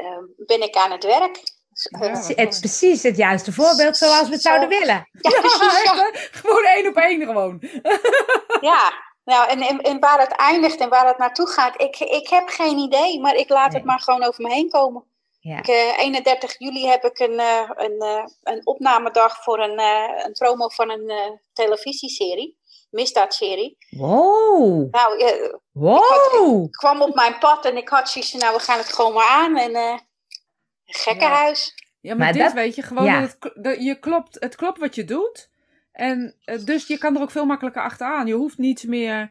uh, 0.01 0.17
ben 0.38 0.61
ik 0.61 0.75
aan 0.75 0.91
het 0.91 1.03
werk. 1.03 1.55
Ja, 1.99 2.33
het 2.35 2.57
precies 2.59 3.03
het 3.03 3.17
juiste 3.17 3.53
voorbeeld 3.53 3.97
zoals 3.97 4.27
we 4.27 4.33
het 4.33 4.41
zouden 4.41 4.69
willen. 4.69 5.09
Ja, 5.21 5.39
precies. 5.39 5.83
Ja. 5.83 6.11
Gewoon 6.41 6.63
één 6.63 6.88
op 6.88 6.95
één 6.95 7.25
gewoon. 7.25 7.61
ja, 8.71 8.91
nou, 9.23 9.49
en, 9.49 9.61
en, 9.61 9.81
en, 9.81 9.99
waar 9.99 10.19
het 10.19 10.31
eindigt 10.31 10.79
en 10.79 10.89
waar 10.89 11.07
het 11.07 11.17
naartoe 11.17 11.47
gaat, 11.47 11.81
ik, 11.81 11.99
ik 11.99 12.29
heb 12.29 12.47
geen 12.47 12.77
idee, 12.77 13.19
maar 13.19 13.35
ik 13.35 13.49
laat 13.49 13.67
nee. 13.67 13.77
het 13.77 13.85
maar 13.85 13.99
gewoon 13.99 14.23
over 14.23 14.44
me 14.44 14.53
heen 14.53 14.69
komen. 14.69 15.03
Ja. 15.47 15.57
Ik, 15.57 15.67
uh, 15.67 15.99
31 15.99 16.55
juli 16.57 16.85
heb 16.85 17.03
ik 17.03 17.19
een, 17.19 17.39
een, 17.75 18.29
een 18.44 18.61
opnamedag 18.65 19.44
voor 19.44 19.59
een, 19.59 19.79
een 20.25 20.31
promo 20.31 20.69
van 20.69 20.89
een 20.89 21.39
televisieserie 21.53 22.57
misdaadserie. 22.89 23.77
Wow. 23.89 24.94
Nou, 24.94 25.23
uh, 25.23 25.53
wow. 25.71 25.95
Ik, 25.95 26.04
had, 26.04 26.66
ik, 26.66 26.71
kwam 26.71 27.01
op 27.01 27.16
mijn 27.16 27.37
pad 27.37 27.66
en 27.66 27.77
ik 27.77 27.89
had 27.89 28.09
zoiets 28.09 28.33
nou, 28.33 28.56
we 28.56 28.61
gaan 28.61 28.77
het 28.77 28.94
gewoon 28.94 29.13
maar 29.13 29.27
aan. 29.27 29.57
En 29.57 29.71
uh, 29.71 29.97
gekkenhuis. 30.85 31.73
Ja, 31.75 31.83
ja 31.99 32.09
maar, 32.09 32.18
maar, 32.18 32.33
dit 32.33 32.42
dat, 32.42 32.54
weet 32.54 32.75
je 32.75 32.81
gewoon, 32.81 33.06
ja. 33.06 33.19
dat 33.19 33.37
het, 33.39 33.63
dat 33.63 33.83
je 33.83 33.99
klopt, 33.99 34.37
het 34.39 34.56
klopt 34.56 34.80
wat 34.80 34.95
je 34.95 35.06
doet. 35.06 35.49
En 35.92 36.35
uh, 36.45 36.66
dus 36.66 36.87
je 36.87 36.97
kan 36.97 37.16
er 37.16 37.21
ook 37.21 37.31
veel 37.31 37.45
makkelijker 37.45 37.81
achteraan. 37.81 38.27
Je 38.27 38.33
hoeft 38.33 38.57
niet 38.57 38.87
meer, 38.87 39.30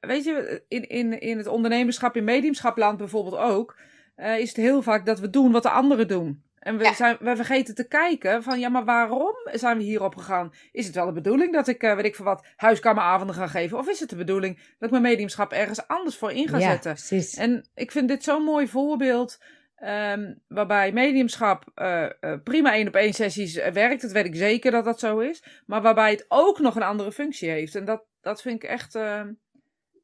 weet 0.00 0.24
je, 0.24 0.64
in, 0.68 0.88
in, 0.88 1.20
in 1.20 1.38
het 1.38 1.46
ondernemerschap, 1.46 2.16
in 2.16 2.24
mediumschapland 2.24 2.96
bijvoorbeeld 2.96 3.36
ook, 3.36 3.76
is 4.16 4.48
het 4.48 4.56
heel 4.56 4.82
vaak 4.82 5.06
dat 5.06 5.20
we 5.20 5.30
doen 5.30 5.52
wat 5.52 5.62
de 5.62 5.70
anderen 5.70 6.08
doen. 6.08 6.42
En 6.62 6.78
we, 6.78 6.84
ja. 6.84 6.94
zijn, 6.94 7.16
we 7.20 7.36
vergeten 7.36 7.74
te 7.74 7.88
kijken 7.88 8.42
van, 8.42 8.60
ja, 8.60 8.68
maar 8.68 8.84
waarom 8.84 9.34
zijn 9.44 9.76
we 9.76 9.82
hierop 9.82 10.16
gegaan? 10.16 10.52
Is 10.72 10.86
het 10.86 10.94
wel 10.94 11.06
de 11.06 11.12
bedoeling 11.12 11.52
dat 11.52 11.68
ik, 11.68 11.82
uh, 11.82 11.94
weet 11.94 12.04
ik 12.04 12.14
voor 12.14 12.24
wat, 12.24 12.46
huiskameravonden 12.56 13.36
ga 13.36 13.46
geven? 13.46 13.78
Of 13.78 13.88
is 13.88 14.00
het 14.00 14.10
de 14.10 14.16
bedoeling 14.16 14.56
dat 14.56 14.66
ik 14.80 14.90
mijn 14.90 15.02
mediumschap 15.02 15.52
ergens 15.52 15.86
anders 15.86 16.16
voor 16.16 16.32
in 16.32 16.48
ga 16.48 16.58
ja, 16.58 16.70
zetten? 16.70 16.92
Precies. 16.92 17.34
En 17.34 17.68
ik 17.74 17.90
vind 17.90 18.08
dit 18.08 18.24
zo'n 18.24 18.42
mooi 18.42 18.68
voorbeeld, 18.68 19.42
um, 19.84 20.40
waarbij 20.48 20.92
mediumschap 20.92 21.64
uh, 21.74 22.06
uh, 22.20 22.34
prima 22.44 22.74
één 22.74 22.88
op 22.88 22.94
één 22.94 23.12
sessies 23.12 23.54
werkt. 23.54 24.02
Dat 24.02 24.12
weet 24.12 24.26
ik 24.26 24.36
zeker 24.36 24.70
dat 24.70 24.84
dat 24.84 25.00
zo 25.00 25.18
is. 25.18 25.44
Maar 25.66 25.82
waarbij 25.82 26.10
het 26.10 26.24
ook 26.28 26.58
nog 26.58 26.76
een 26.76 26.82
andere 26.82 27.12
functie 27.12 27.50
heeft. 27.50 27.74
En 27.74 27.84
dat, 27.84 28.04
dat 28.20 28.42
vind 28.42 28.62
ik 28.62 28.70
echt... 28.70 28.98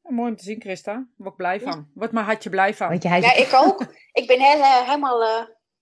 Mooi 0.09 0.29
om 0.29 0.35
te 0.35 0.43
zien, 0.43 0.61
Christa. 0.61 0.93
Daar 0.93 1.07
word 1.15 1.31
ik 1.31 1.37
blij 1.37 1.61
van. 1.61 1.87
Word 1.93 2.11
mijn 2.11 2.25
hartje 2.25 2.49
blij 2.49 2.73
van. 2.73 2.97
Ja, 2.99 3.35
ik 3.35 3.49
ook. 3.53 3.85
Ik 4.11 4.27
ben 4.27 4.39
heel, 4.39 4.63
helemaal 4.63 5.23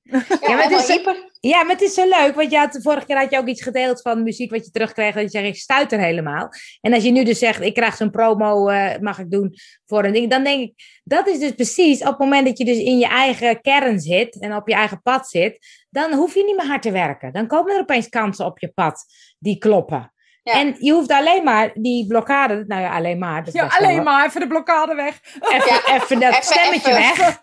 ja, 0.12 0.24
ja, 0.41 0.55
maar 0.55 0.69
het 0.69 0.89
is, 0.89 1.00
ja, 1.39 1.63
maar 1.63 1.72
het 1.72 1.81
is 1.81 1.93
zo 1.93 2.07
leuk, 2.07 2.36
want 2.36 2.51
je 2.51 2.57
had, 2.57 2.79
vorige 2.81 3.05
keer 3.05 3.17
had 3.17 3.31
je 3.31 3.38
ook 3.38 3.48
iets 3.48 3.63
gedeeld 3.63 4.01
van 4.01 4.24
muziek 4.24 4.51
wat 4.51 4.65
je 4.65 4.72
terugkreeg, 4.72 5.13
dat 5.13 5.24
je 5.24 5.29
zegt, 5.29 5.46
ik 5.46 5.55
stuit 5.55 5.91
er 5.91 6.00
helemaal. 6.00 6.50
En 6.81 6.93
als 6.93 7.03
je 7.03 7.12
nu 7.12 7.24
dus 7.24 7.39
zegt, 7.39 7.62
ik 7.62 7.74
krijg 7.74 7.96
zo'n 7.96 8.12
promo, 8.12 8.69
uh, 8.69 8.98
mag 9.00 9.19
ik 9.19 9.31
doen 9.31 9.53
voor 9.86 10.03
een 10.03 10.13
ding, 10.13 10.29
dan 10.29 10.43
denk 10.43 10.62
ik, 10.62 11.01
dat 11.03 11.27
is 11.27 11.39
dus 11.39 11.51
precies 11.51 12.01
op 12.01 12.07
het 12.07 12.17
moment 12.19 12.46
dat 12.46 12.57
je 12.57 12.65
dus 12.65 12.77
in 12.77 12.98
je 12.98 13.07
eigen 13.07 13.62
kern 13.62 14.00
zit 14.00 14.39
en 14.39 14.55
op 14.55 14.67
je 14.67 14.74
eigen 14.74 15.01
pad 15.01 15.27
zit, 15.27 15.86
dan 15.89 16.13
hoef 16.13 16.34
je 16.34 16.43
niet 16.43 16.57
meer 16.57 16.67
hard 16.67 16.81
te 16.81 16.91
werken. 16.91 17.34
Dan 17.34 17.48
komen 17.48 17.75
er 17.75 17.81
opeens 17.81 18.10
kansen 18.10 18.46
op 18.46 18.60
je 18.60 18.67
pad 18.67 19.05
die 19.39 19.57
kloppen. 19.57 20.12
Ja. 20.48 20.54
En 20.54 20.75
je 20.80 20.92
hoeft 20.92 21.12
alleen 21.12 21.44
maar 21.44 21.72
die 21.74 22.08
blokkade, 22.08 22.63
nou 22.68 22.82
ja, 22.82 22.96
alleen 22.96 23.20
maar. 23.20 23.48
ja, 23.51 23.68
alleen 23.80 24.04
maar, 24.04 24.25
even 24.25 24.42
de 24.42 24.48
blokkade 24.48 24.96
weg. 24.96 25.20
Even, 25.39 25.96
even 25.96 26.20
dat 26.20 26.32
even, 26.32 26.44
stemmetje 26.44 26.98
even. 26.98 26.98
weg. 26.98 27.39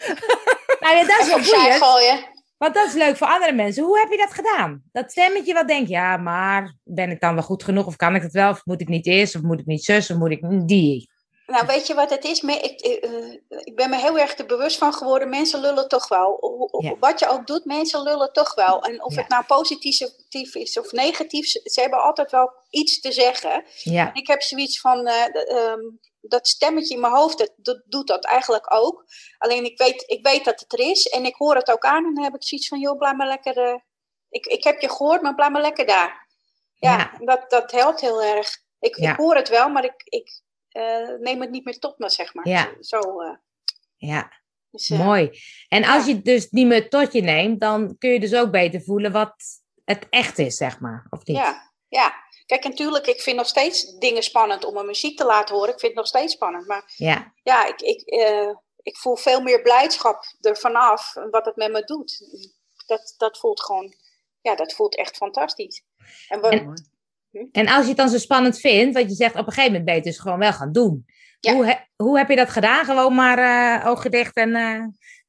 nou 0.81 0.97
ja, 0.97 1.05
dat 1.05 1.21
is 1.21 1.49
wel 1.49 1.79
boeiend. 1.79 2.33
Want 2.59 2.75
dat 2.75 2.87
is 2.87 2.95
leuk 2.95 3.17
voor 3.17 3.27
andere 3.27 3.53
mensen. 3.53 3.85
Hoe 3.85 3.99
heb 3.99 4.11
je 4.11 4.17
dat 4.17 4.35
gedaan? 4.35 4.83
Dat 4.93 5.11
stemmetje 5.11 5.55
wat 5.55 5.69
denkt, 5.69 5.89
ja, 5.89 6.17
maar 6.17 6.75
ben 6.85 7.11
ik 7.11 7.21
dan 7.21 7.35
wel 7.35 7.43
goed 7.43 7.65
genoeg? 7.65 7.87
Of 7.87 7.97
kan 7.97 8.15
ik 8.15 8.23
het 8.23 8.33
wel? 8.33 8.51
Of 8.51 8.65
moet 8.65 8.81
ik 8.81 8.89
niet 8.89 9.07
eerst? 9.07 9.37
Of 9.37 9.43
moet 9.43 9.61
ik 9.61 9.67
niet 9.67 9.85
zus? 9.85 10.11
Of 10.11 10.17
moet 10.17 10.31
ik 10.31 10.69
die? 10.69 11.11
Nou, 11.47 11.67
weet 11.67 11.87
je 11.87 11.95
wat 11.95 12.11
het 12.11 12.25
is? 12.25 12.41
Ik, 12.41 12.87
uh, 13.05 13.33
ik 13.49 13.77
ben 13.77 13.91
me 13.91 13.97
heel 13.97 14.19
erg 14.19 14.39
er 14.39 14.47
bewust 14.47 14.79
van 14.79 14.93
geworden. 14.93 15.29
Mensen 15.29 15.61
lullen 15.61 15.89
toch 15.89 16.09
wel. 16.09 16.39
Wat 17.01 17.19
je 17.19 17.29
ook 17.29 17.47
doet, 17.47 17.65
mensen 17.65 18.03
lullen 18.03 18.33
toch 18.33 18.55
wel. 18.55 18.83
En 18.83 19.05
of 19.05 19.17
het 19.17 19.29
nou 19.29 19.45
positief 19.45 20.55
is 20.55 20.79
of 20.79 20.93
negatief, 20.93 21.47
ze 21.47 21.81
hebben 21.81 22.03
altijd 22.03 22.31
wel 22.31 22.53
iets 22.71 23.01
te 23.01 23.13
zeggen. 23.13 23.65
Ja. 23.83 24.15
Ik 24.15 24.27
heb 24.27 24.43
zoiets 24.43 24.81
van, 24.81 25.09
uh, 25.09 25.25
um, 25.73 26.01
dat 26.21 26.49
stemmetje 26.49 26.95
in 26.95 27.01
mijn 27.01 27.13
hoofd, 27.13 27.53
dat, 27.57 27.83
doet 27.87 28.07
dat 28.07 28.25
eigenlijk 28.25 28.75
ook. 28.75 29.05
Alleen 29.39 29.65
ik 29.65 29.79
weet, 29.79 30.05
ik 30.07 30.27
weet 30.27 30.45
dat 30.45 30.61
het 30.61 30.73
er 30.73 30.81
is 30.91 31.07
en 31.07 31.25
ik 31.25 31.35
hoor 31.35 31.55
het 31.55 31.71
ook 31.71 31.85
aan. 31.85 32.05
En 32.05 32.15
dan 32.15 32.25
heb 32.25 32.35
ik 32.35 32.45
zoiets 32.45 32.69
van, 32.69 32.79
joh, 32.79 32.99
blijf 32.99 33.17
maar 33.17 33.29
lekker... 33.29 33.69
Uh, 33.69 33.79
ik, 34.29 34.47
ik 34.47 34.65
heb 34.65 34.81
je 34.81 34.89
gehoord, 34.89 35.23
maar 35.23 35.35
blijf 35.35 35.51
maar 35.51 35.63
lekker 35.63 35.87
daar. 35.87 36.29
Ja, 36.75 36.97
ja. 36.99 37.25
Dat, 37.25 37.51
dat 37.51 37.71
helpt 37.71 38.01
heel 38.01 38.23
erg. 38.23 38.63
Ik, 38.81 38.97
ik 38.97 39.17
hoor 39.17 39.37
het 39.37 39.49
wel, 39.49 39.69
maar 39.69 39.85
ik, 39.85 40.03
ik 40.05 40.43
uh, 40.75 41.19
neem 41.21 41.41
het 41.41 41.51
niet 41.51 41.65
meer 41.65 41.79
tot 41.79 41.99
me, 41.99 42.11
zeg 42.11 42.35
maar. 42.35 42.49
Ja. 42.49 42.73
Zo, 42.81 43.23
uh, 43.23 43.37
ja. 43.97 44.43
Dus, 44.71 44.91
uh, 44.91 45.05
Mooi. 45.05 45.31
En 45.69 45.85
als 45.85 46.07
je 46.07 46.15
het 46.15 46.25
dus 46.25 46.51
niet 46.51 46.67
meer 46.67 46.89
tot 46.89 47.13
je 47.13 47.21
neemt, 47.21 47.61
dan 47.61 47.99
kun 47.99 48.11
je 48.11 48.21
dus 48.21 48.35
ook 48.35 48.51
beter 48.51 48.83
voelen 48.83 49.13
wat 49.13 49.35
het 49.85 50.07
echt 50.11 50.39
is, 50.39 50.57
zeg 50.57 50.81
maar. 50.81 51.07
Of 51.11 51.25
niet? 51.25 51.37
Ja, 51.37 51.73
ja. 51.89 52.23
Kijk, 52.47 52.65
natuurlijk, 52.65 53.07
ik 53.07 53.21
vind 53.21 53.37
nog 53.37 53.47
steeds 53.47 53.99
dingen 53.99 54.23
spannend 54.23 54.65
om 54.65 54.75
mijn 54.75 54.87
muziek 54.87 55.17
te 55.17 55.25
laten 55.25 55.55
horen. 55.55 55.73
Ik 55.73 55.81
vind 55.81 55.93
het 55.93 56.01
nog 56.01 56.07
steeds 56.07 56.33
spannend. 56.33 56.67
Maar 56.67 56.93
ja, 56.97 57.33
ja 57.43 57.67
ik, 57.67 57.81
ik, 57.81 58.03
ik 58.83 58.97
voel 58.97 59.17
veel 59.17 59.41
meer 59.41 59.63
blijdschap 59.63 60.25
ervan 60.41 60.75
af 60.75 61.13
wat 61.31 61.45
het 61.45 61.57
met 61.57 61.73
me 61.73 61.85
doet. 61.85 62.21
Dat, 62.87 63.15
dat 63.17 63.39
voelt 63.39 63.61
gewoon, 63.61 63.95
ja, 64.41 64.55
dat 64.55 64.73
voelt 64.73 64.97
echt 64.97 65.17
fantastisch. 65.17 65.85
En, 66.29 66.41
wat, 66.41 66.53
en, 66.53 66.75
en 67.53 67.69
als 67.69 67.83
je 67.83 67.89
het 67.89 67.97
dan 67.97 68.09
zo 68.09 68.19
spannend 68.19 68.59
vindt, 68.59 68.95
wat 68.95 69.09
je 69.09 69.15
zegt, 69.15 69.35
op 69.35 69.47
een 69.47 69.53
gegeven 69.53 69.67
moment 69.67 69.85
ben 69.85 69.95
je 69.95 70.01
het 70.01 70.09
dus 70.09 70.19
gewoon 70.19 70.39
wel 70.39 70.53
gaan 70.53 70.73
doen. 70.73 71.07
Ja. 71.41 71.53
Hoe, 71.53 71.67
he, 71.67 71.75
hoe 71.97 72.19
heb 72.19 72.29
je 72.29 72.37
dat 72.37 72.51
gedaan? 72.51 72.85
Gewoon 72.85 73.15
maar 73.15 73.39
uh, 73.39 73.91
ogen 73.91 74.11
dicht 74.11 74.37
en, 74.37 74.49
uh, 74.49 74.81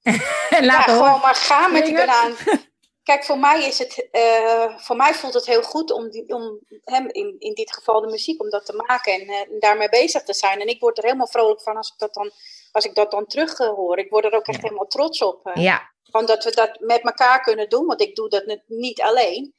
en 0.59 0.65
laten 0.65 0.93
ja, 0.93 0.99
gewoon 0.99 1.19
maar 1.19 1.35
gaan 1.35 1.71
met 1.71 1.85
die 1.85 1.95
banaan. 1.95 2.33
Kijk, 3.03 3.23
voor 3.23 3.39
mij, 3.39 3.67
is 3.67 3.79
het, 3.79 4.07
uh, 4.11 4.77
voor 4.77 4.95
mij 4.95 5.13
voelt 5.13 5.33
het 5.33 5.45
heel 5.45 5.61
goed 5.61 5.91
om, 5.91 6.09
die, 6.09 6.27
om 6.27 6.59
hem, 6.83 7.07
in, 7.11 7.35
in 7.39 7.53
dit 7.53 7.73
geval 7.73 8.01
de 8.01 8.07
muziek, 8.07 8.41
om 8.41 8.49
dat 8.49 8.65
te 8.65 8.83
maken 8.87 9.13
en, 9.13 9.27
en 9.27 9.59
daarmee 9.59 9.89
bezig 9.89 10.23
te 10.23 10.33
zijn. 10.33 10.59
En 10.59 10.67
ik 10.67 10.79
word 10.79 10.97
er 10.97 11.03
helemaal 11.03 11.27
vrolijk 11.27 11.61
van 11.61 11.77
als 11.77 11.91
ik 11.91 11.97
dat 11.97 12.13
dan, 12.13 12.31
als 12.71 12.85
ik 12.85 12.95
dat 12.95 13.11
dan 13.11 13.25
terug 13.25 13.57
hoor. 13.57 13.97
Ik 13.97 14.09
word 14.09 14.25
er 14.25 14.33
ook 14.33 14.47
echt 14.47 14.61
ja. 14.61 14.63
helemaal 14.63 14.87
trots 14.87 15.21
op. 15.21 15.51
ja. 15.53 15.93
Gewoon 16.03 16.25
dat 16.25 16.43
we 16.43 16.51
dat 16.51 16.79
met 16.79 17.01
elkaar 17.01 17.41
kunnen 17.41 17.69
doen, 17.69 17.85
want 17.85 18.01
ik 18.01 18.15
doe 18.15 18.29
dat 18.29 18.59
niet 18.67 19.01
alleen. 19.01 19.53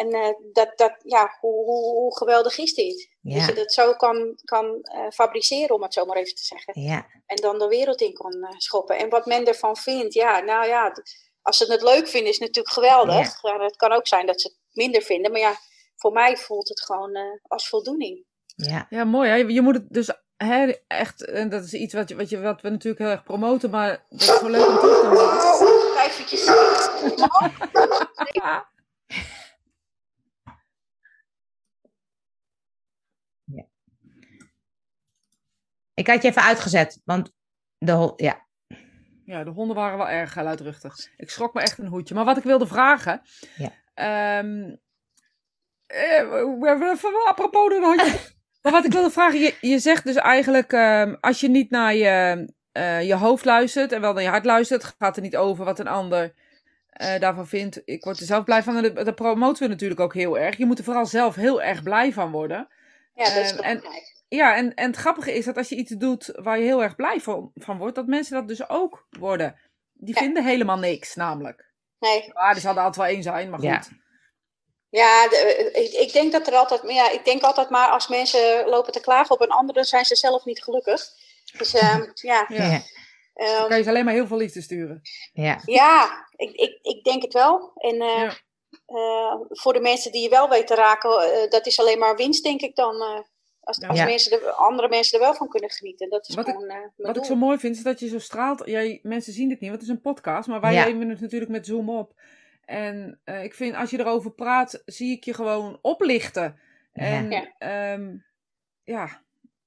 En 0.00 0.36
dat, 0.52 0.72
dat, 0.76 0.94
ja, 1.02 1.36
hoe, 1.40 1.64
hoe, 1.64 1.94
hoe 1.94 2.16
geweldig 2.16 2.58
is 2.58 2.74
dit? 2.74 3.08
Ja. 3.20 3.38
Dat 3.38 3.48
je 3.48 3.54
dat 3.54 3.72
zo 3.72 3.92
kan, 3.92 4.40
kan 4.44 4.84
fabriceren, 5.10 5.74
om 5.74 5.82
het 5.82 5.94
zo 5.94 6.04
maar 6.04 6.16
even 6.16 6.34
te 6.34 6.44
zeggen. 6.44 6.82
Ja. 6.82 7.06
En 7.26 7.36
dan 7.36 7.58
de 7.58 7.68
wereld 7.68 8.00
in 8.00 8.12
kan 8.12 8.54
schoppen. 8.56 8.98
En 8.98 9.08
wat 9.08 9.26
men 9.26 9.46
ervan 9.46 9.76
vindt, 9.76 10.14
ja, 10.14 10.40
nou 10.40 10.66
ja 10.66 10.92
als 11.42 11.56
ze 11.56 11.72
het 11.72 11.82
leuk 11.82 12.08
vinden, 12.08 12.30
is 12.30 12.38
het 12.38 12.46
natuurlijk 12.46 12.74
geweldig. 12.74 13.42
Ja. 13.42 13.62
het 13.62 13.76
kan 13.76 13.92
ook 13.92 14.06
zijn 14.06 14.26
dat 14.26 14.40
ze 14.40 14.48
het 14.48 14.56
minder 14.72 15.02
vinden. 15.02 15.30
Maar 15.30 15.40
ja, 15.40 15.54
voor 15.96 16.12
mij 16.12 16.36
voelt 16.36 16.68
het 16.68 16.84
gewoon 16.84 17.16
uh, 17.16 17.22
als 17.42 17.68
voldoening. 17.68 18.24
Ja, 18.56 18.86
ja 18.90 19.04
mooi. 19.04 19.30
Hè? 19.30 19.36
Je 19.36 19.60
moet 19.60 19.74
het 19.74 19.86
dus 19.88 20.10
hè, 20.36 20.72
echt, 20.86 21.24
en 21.24 21.48
dat 21.48 21.64
is 21.64 21.72
iets 21.72 21.94
wat, 21.94 22.08
je, 22.08 22.16
wat, 22.16 22.28
je, 22.28 22.40
wat 22.40 22.60
we 22.60 22.68
natuurlijk 22.68 23.02
heel 23.02 23.10
erg 23.10 23.22
promoten, 23.22 23.70
maar 23.70 24.06
dat 24.08 24.20
is 24.20 24.40
wel 24.40 24.50
leuk 24.50 24.68
om 24.68 24.78
terug 24.78 25.00
te 25.00 25.06
horen. 25.06 25.28
Oh, 28.34 28.60
Ik 36.00 36.06
had 36.06 36.22
je 36.22 36.28
even 36.28 36.42
uitgezet, 36.42 37.00
want 37.04 37.32
de, 37.78 38.12
ja, 38.16 38.46
ja, 39.24 39.44
de 39.44 39.50
honden 39.50 39.76
waren 39.76 39.98
wel 39.98 40.08
erg 40.08 40.34
luidruchtig. 40.34 40.96
Ik 41.16 41.30
schrok 41.30 41.54
me 41.54 41.60
echt 41.60 41.78
een 41.78 41.86
hoedje. 41.86 42.14
Maar 42.14 42.24
wat 42.24 42.36
ik 42.36 42.42
wilde 42.42 42.66
vragen. 42.66 43.22
Ja. 43.56 44.38
Um, 44.38 44.80
eh, 45.86 46.48
apropos 47.26 47.68
de 47.68 47.80
hondje. 47.82 48.18
maar 48.62 48.72
wat 48.72 48.84
ik 48.84 48.92
wilde 48.92 49.10
vragen. 49.10 49.38
Je, 49.40 49.54
je 49.60 49.78
zegt 49.78 50.04
dus 50.04 50.14
eigenlijk. 50.14 50.72
Um, 50.72 51.16
als 51.20 51.40
je 51.40 51.48
niet 51.48 51.70
naar 51.70 51.94
je, 51.94 52.48
uh, 52.72 53.02
je 53.02 53.14
hoofd 53.14 53.44
luistert. 53.44 53.92
En 53.92 54.00
wel 54.00 54.12
naar 54.12 54.22
je 54.22 54.28
hart 54.28 54.44
luistert. 54.44 54.94
Gaat 54.98 55.16
er 55.16 55.22
niet 55.22 55.36
over 55.36 55.64
wat 55.64 55.78
een 55.78 55.88
ander 55.88 56.34
uh, 57.00 57.18
daarvan 57.18 57.46
vindt. 57.46 57.82
Ik 57.84 58.04
word 58.04 58.20
er 58.20 58.26
zelf 58.26 58.44
blij 58.44 58.62
van. 58.62 58.84
En 58.84 58.94
dat 58.94 59.14
promoten 59.14 59.62
we 59.62 59.68
natuurlijk 59.68 60.00
ook 60.00 60.14
heel 60.14 60.38
erg. 60.38 60.56
Je 60.56 60.66
moet 60.66 60.78
er 60.78 60.84
vooral 60.84 61.06
zelf 61.06 61.34
heel 61.34 61.62
erg 61.62 61.82
blij 61.82 62.12
van 62.12 62.30
worden. 62.30 62.68
Ja, 63.14 63.24
dat 63.24 63.44
is 63.44 63.54
belangrijk. 63.54 63.84
En, 63.84 64.19
ja, 64.36 64.56
en, 64.56 64.74
en 64.74 64.86
het 64.86 64.96
grappige 64.96 65.34
is 65.34 65.44
dat 65.44 65.56
als 65.56 65.68
je 65.68 65.76
iets 65.76 65.90
doet 65.90 66.30
waar 66.34 66.58
je 66.58 66.64
heel 66.64 66.82
erg 66.82 66.96
blij 66.96 67.20
van, 67.20 67.50
van 67.54 67.78
wordt, 67.78 67.94
dat 67.94 68.06
mensen 68.06 68.34
dat 68.34 68.48
dus 68.48 68.68
ook 68.68 69.06
worden. 69.18 69.60
Die 69.92 70.14
ja. 70.14 70.20
vinden 70.20 70.44
helemaal 70.44 70.78
niks, 70.78 71.14
namelijk. 71.14 71.72
Nee. 71.98 72.30
Maar 72.32 72.54
er 72.54 72.60
zal 72.60 72.76
er 72.76 72.82
altijd 72.82 72.96
wel 72.96 73.14
één 73.14 73.22
zijn, 73.22 73.50
maar 73.50 73.58
goed. 73.58 73.68
Ja. 73.68 73.82
Ja, 74.90 75.28
de, 75.28 75.70
ik, 75.72 75.92
ik, 75.92 76.12
denk 76.12 76.32
dat 76.32 76.46
er 76.46 76.54
altijd, 76.54 76.82
ja, 76.86 77.10
ik 77.10 77.24
denk 77.24 77.42
altijd 77.42 77.70
maar 77.70 77.88
als 77.88 78.08
mensen 78.08 78.68
lopen 78.68 78.92
te 78.92 79.00
klagen 79.00 79.34
op 79.34 79.40
een 79.40 79.50
ander, 79.50 79.74
dan 79.74 79.84
zijn 79.84 80.04
ze 80.04 80.16
zelf 80.16 80.44
niet 80.44 80.62
gelukkig. 80.62 81.08
Dus 81.58 81.82
um, 81.82 82.10
ja. 82.30 82.44
ja. 82.48 82.74
Um, 82.74 82.82
dan 83.34 83.68
kan 83.68 83.76
je 83.76 83.82
ze 83.82 83.88
alleen 83.88 84.04
maar 84.04 84.14
heel 84.14 84.26
veel 84.26 84.36
liefde 84.36 84.60
sturen. 84.60 85.00
Ja, 85.32 85.60
ja 85.64 86.26
ik, 86.36 86.50
ik, 86.50 86.78
ik 86.82 87.04
denk 87.04 87.22
het 87.22 87.32
wel. 87.32 87.72
En 87.74 87.94
uh, 87.94 88.16
ja. 88.16 88.34
uh, 88.86 89.34
voor 89.48 89.72
de 89.72 89.80
mensen 89.80 90.12
die 90.12 90.22
je 90.22 90.28
wel 90.28 90.48
weet 90.48 90.66
te 90.66 90.74
raken, 90.74 91.10
uh, 91.10 91.50
dat 91.50 91.66
is 91.66 91.80
alleen 91.80 91.98
maar 91.98 92.16
winst, 92.16 92.44
denk 92.44 92.60
ik 92.60 92.76
dan. 92.76 93.24
Als, 93.78 93.88
als 93.88 93.98
Ja. 93.98 94.04
mensen 94.04 94.32
er, 94.42 94.50
andere 94.50 94.88
mensen 94.88 95.18
er 95.18 95.24
wel 95.24 95.34
van 95.34 95.48
kunnen 95.48 95.70
genieten. 95.70 96.10
Dat 96.10 96.28
is 96.28 96.34
Wat 96.34 96.48
ik- 96.48 96.54
gewoon 96.54 96.68
eh, 96.68 96.76
mijn 96.76 96.90
Wat 96.96 97.16
ik 97.16 97.24
zo 97.24 97.36
mooi 97.36 97.58
vind, 97.58 97.76
is 97.76 97.82
dat 97.82 98.00
je 98.00 98.08
zo 98.08 98.18
straalt. 98.18 98.62
Jij, 98.64 99.00
mensen 99.02 99.32
zien 99.32 99.48
dit 99.48 99.60
niet, 99.60 99.70
want 99.70 99.80
het 99.82 99.90
is 99.90 99.96
een 99.96 100.02
podcast, 100.02 100.48
maar 100.48 100.60
wij 100.60 100.72
Ja. 100.74 100.84
nemen 100.84 101.08
het 101.08 101.20
natuurlijk 101.20 101.50
met 101.50 101.66
Zoom 101.66 101.90
op. 101.90 102.14
En 102.64 103.20
eh, 103.24 103.44
ik 103.44 103.54
vind, 103.54 103.74
als 103.76 103.90
je 103.90 103.98
erover 103.98 104.30
praat, 104.32 104.82
zie 104.84 105.12
ik 105.16 105.24
je 105.24 105.34
gewoon 105.34 105.78
oplichten. 105.82 106.58
En 106.92 107.30
Ja. 107.30 107.54
ja, 107.58 107.98
ja 108.84 109.22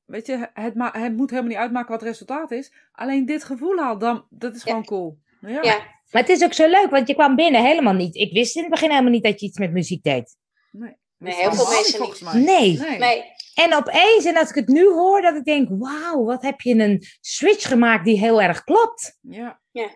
weet 0.06 0.26
je, 0.26 0.50
het, 0.54 0.76
ma- 0.76 0.92
het 1.00 1.16
moet 1.16 1.30
helemaal 1.30 1.50
niet 1.52 1.60
uitmaken 1.60 1.92
wat 1.92 2.00
het 2.00 2.10
resultaat 2.10 2.52
is. 2.52 2.74
Alleen 2.92 3.26
dit 3.26 3.44
gevoel 3.44 3.78
al, 3.80 3.98
dan, 3.98 4.26
dat 4.30 4.56
is 4.56 4.64
Ja. 4.64 4.68
gewoon 4.70 4.86
cool. 4.86 5.18
Ja. 5.42 5.62
Ja, 5.62 5.78
Maar 6.12 6.22
het 6.22 6.30
is 6.32 6.44
ook 6.44 6.54
zo 6.54 6.68
leuk, 6.68 6.90
want 6.90 7.08
je 7.08 7.14
kwam 7.14 7.36
binnen 7.36 7.64
helemaal 7.66 7.94
niet. 7.94 8.16
Ik 8.16 8.34
wist 8.34 8.56
in 8.56 8.62
het 8.62 8.72
begin 8.72 8.90
helemaal 8.90 9.12
niet 9.12 9.24
dat 9.24 9.40
je 9.40 9.46
iets 9.46 9.58
met 9.58 9.72
muziek 9.72 10.04
deed. 10.04 10.38
Nee, 10.72 10.96
Nee, 11.18 11.34
heel 11.34 11.54
veel 11.54 11.70
mensen 11.70 12.26
mij. 12.26 12.34
Nee. 12.58 12.80
nee. 12.80 12.98
nee. 13.00 13.33
En 13.54 13.74
opeens, 13.76 14.26
en 14.26 14.38
als 14.38 14.50
ik 14.50 14.56
het 14.56 14.68
nu 14.68 14.86
hoor, 14.86 15.22
dat 15.22 15.36
ik 15.36 15.44
denk, 15.46 15.68
wauw, 15.72 16.24
wat 16.24 16.42
heb 16.42 16.62
je 16.62 16.76
een 16.76 17.04
switch 17.22 17.68
gemaakt 17.68 18.06
die 18.06 18.20
heel 18.20 18.42
erg 18.42 18.64
klopt. 18.64 19.18
Ja. 19.22 19.62
Ja. 19.72 19.92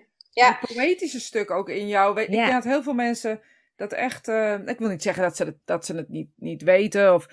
Een 0.61 0.75
poëtische 0.75 1.19
stuk 1.19 1.51
ook 1.51 1.69
in 1.69 1.87
jou. 1.87 2.21
Ik 2.21 2.29
Ja. 2.29 2.35
denk 2.35 2.51
dat 2.51 2.63
heel 2.63 2.83
veel 2.83 2.93
mensen 2.93 3.41
dat 3.75 3.93
echt... 3.93 4.27
eh, 4.27 4.59
ik 4.65 4.79
wil 4.79 4.89
niet 4.89 5.01
zeggen 5.01 5.23
dat 5.23 5.35
ze 5.35 5.43
het, 5.43 5.57
dat 5.65 5.85
ze 5.85 5.95
het 5.95 6.09
niet, 6.09 6.29
niet 6.35 6.61
weten. 6.61 7.13
Of, 7.13 7.27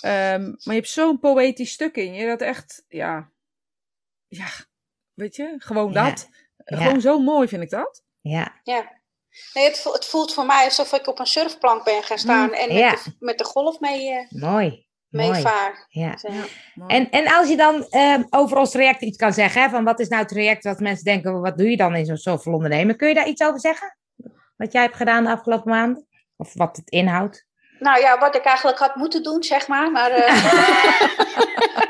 ehm, 0.00 0.42
maar 0.42 0.58
je 0.64 0.72
hebt 0.72 0.88
zo'n 0.88 1.18
poëtisch 1.18 1.72
stuk 1.72 1.96
in 1.96 2.14
je. 2.14 2.26
Dat 2.26 2.40
echt, 2.40 2.84
ja... 2.88 3.30
Ja, 4.28 4.48
weet 5.14 5.36
je? 5.36 5.54
Gewoon 5.58 5.92
Ja. 5.92 6.04
dat. 6.08 6.28
Gewoon 6.56 7.00
zo 7.00 7.18
mooi 7.18 7.48
vind 7.48 7.62
ik 7.62 7.70
dat. 7.70 8.02
Ja, 8.20 8.60
Ja. 8.62 9.02
Nee, 9.54 9.64
het, 9.64 9.78
vo- 9.80 9.92
het 9.92 10.04
voelt 10.04 10.34
voor 10.34 10.46
mij 10.46 10.64
alsof 10.64 10.92
ik 10.92 11.06
op 11.06 11.18
een 11.18 11.26
surfplank 11.26 11.84
ben 11.84 12.02
gaan 12.02 12.18
staan 12.18 12.52
en 12.52 12.68
met, 12.68 12.76
ja. 12.78 12.90
de, 12.90 13.16
met 13.18 13.38
de 13.38 13.44
golf 13.44 13.80
mee, 13.80 14.10
eh 14.10 14.30
mooi. 14.40 14.83
Mee 15.14 15.30
Mooi. 15.30 15.40
vaar. 15.40 15.86
Ja. 15.88 16.14
En, 16.86 17.10
en 17.10 17.28
als 17.28 17.48
je 17.48 17.56
dan 17.56 17.86
eh, 17.90 18.18
over 18.30 18.56
ons 18.56 18.70
traject 18.70 19.02
iets 19.02 19.16
kan 19.16 19.32
zeggen, 19.32 19.62
hè, 19.62 19.68
van 19.68 19.84
wat 19.84 20.00
is 20.00 20.08
nou 20.08 20.20
het 20.20 20.30
traject, 20.30 20.64
wat 20.64 20.80
mensen 20.80 21.04
denken, 21.04 21.40
wat 21.40 21.58
doe 21.58 21.70
je 21.70 21.76
dan 21.76 21.94
in 21.94 22.06
zo'n 22.06 22.16
zoveel 22.16 22.52
ondernemen? 22.52 22.96
Kun 22.96 23.08
je 23.08 23.14
daar 23.14 23.28
iets 23.28 23.42
over 23.42 23.60
zeggen? 23.60 23.96
Wat 24.56 24.72
jij 24.72 24.82
hebt 24.82 24.96
gedaan 24.96 25.24
de 25.24 25.30
afgelopen 25.30 25.70
maanden? 25.70 26.06
Of 26.36 26.54
wat 26.54 26.76
het 26.76 26.90
inhoudt? 26.90 27.46
nou 27.78 28.00
ja, 28.00 28.18
wat 28.18 28.34
ik 28.34 28.44
eigenlijk 28.44 28.78
had 28.78 28.94
moeten 28.94 29.22
doen, 29.22 29.42
zeg 29.42 29.68
maar. 29.68 29.90
Maar 29.90 30.10
eh, 30.10 30.34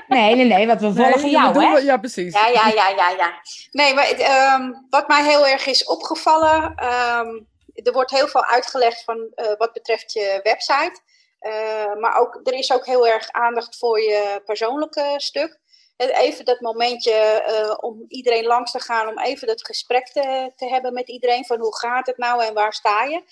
Nee, 0.08 0.34
nee, 0.34 0.44
nee, 0.44 0.66
want 0.66 0.80
we 0.80 0.92
volgen 0.94 1.22
Nee, 1.22 1.30
jou, 1.30 1.64
hè? 1.64 1.78
Ja, 1.78 1.96
precies. 1.96 2.34
ja, 2.34 2.46
ja, 2.46 2.68
ja, 2.68 2.88
ja, 2.88 3.10
ja. 3.10 3.32
Nee, 3.70 3.94
maar 3.94 4.04
ehm, 4.04 4.72
wat 4.90 5.08
mij 5.08 5.24
heel 5.24 5.46
erg 5.46 5.66
is 5.66 5.84
opgevallen, 5.84 6.74
ehm, 6.74 7.28
er 7.74 7.92
wordt 7.92 8.10
heel 8.10 8.28
veel 8.28 8.44
uitgelegd 8.44 9.04
van 9.04 9.30
eh, 9.34 9.46
wat 9.58 9.72
betreft 9.72 10.12
je 10.12 10.40
website. 10.42 11.00
Eh, 11.44 11.94
maar 11.94 12.16
ook, 12.16 12.40
er 12.44 12.52
is 12.52 12.72
ook 12.72 12.86
heel 12.86 13.06
erg 13.06 13.30
aandacht 13.30 13.78
voor 13.78 14.00
je 14.00 14.42
persoonlijke 14.44 15.14
stuk. 15.16 15.60
Eh, 15.96 16.18
Even 16.18 16.44
dat 16.44 16.60
momentje 16.60 17.12
eh, 17.12 17.74
om 17.80 18.04
iedereen 18.08 18.44
langs 18.44 18.70
te 18.70 18.80
gaan, 18.80 19.08
om 19.08 19.18
even 19.18 19.46
dat 19.46 19.66
gesprek 19.66 20.06
te, 20.08 20.52
te 20.56 20.66
hebben 20.66 20.92
met 20.92 21.08
iedereen 21.08 21.44
van 21.44 21.60
hoe 21.60 21.76
gaat 21.76 22.06
het 22.06 22.16
nou 22.16 22.44
en 22.44 22.54
waar 22.54 22.72
sta 22.72 23.04
je. 23.04 23.22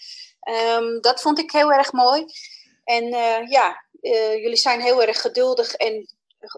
Ehm, 0.41 1.01
dat 1.01 1.23
vond 1.23 1.39
ik 1.39 1.51
heel 1.51 1.73
erg 1.73 1.93
mooi. 1.93 2.25
En 2.85 3.05
ja, 3.49 3.85
jullie 4.37 4.57
zijn 4.57 4.81
heel 4.81 5.03
erg 5.03 5.21
geduldig 5.21 5.75
en 5.75 6.09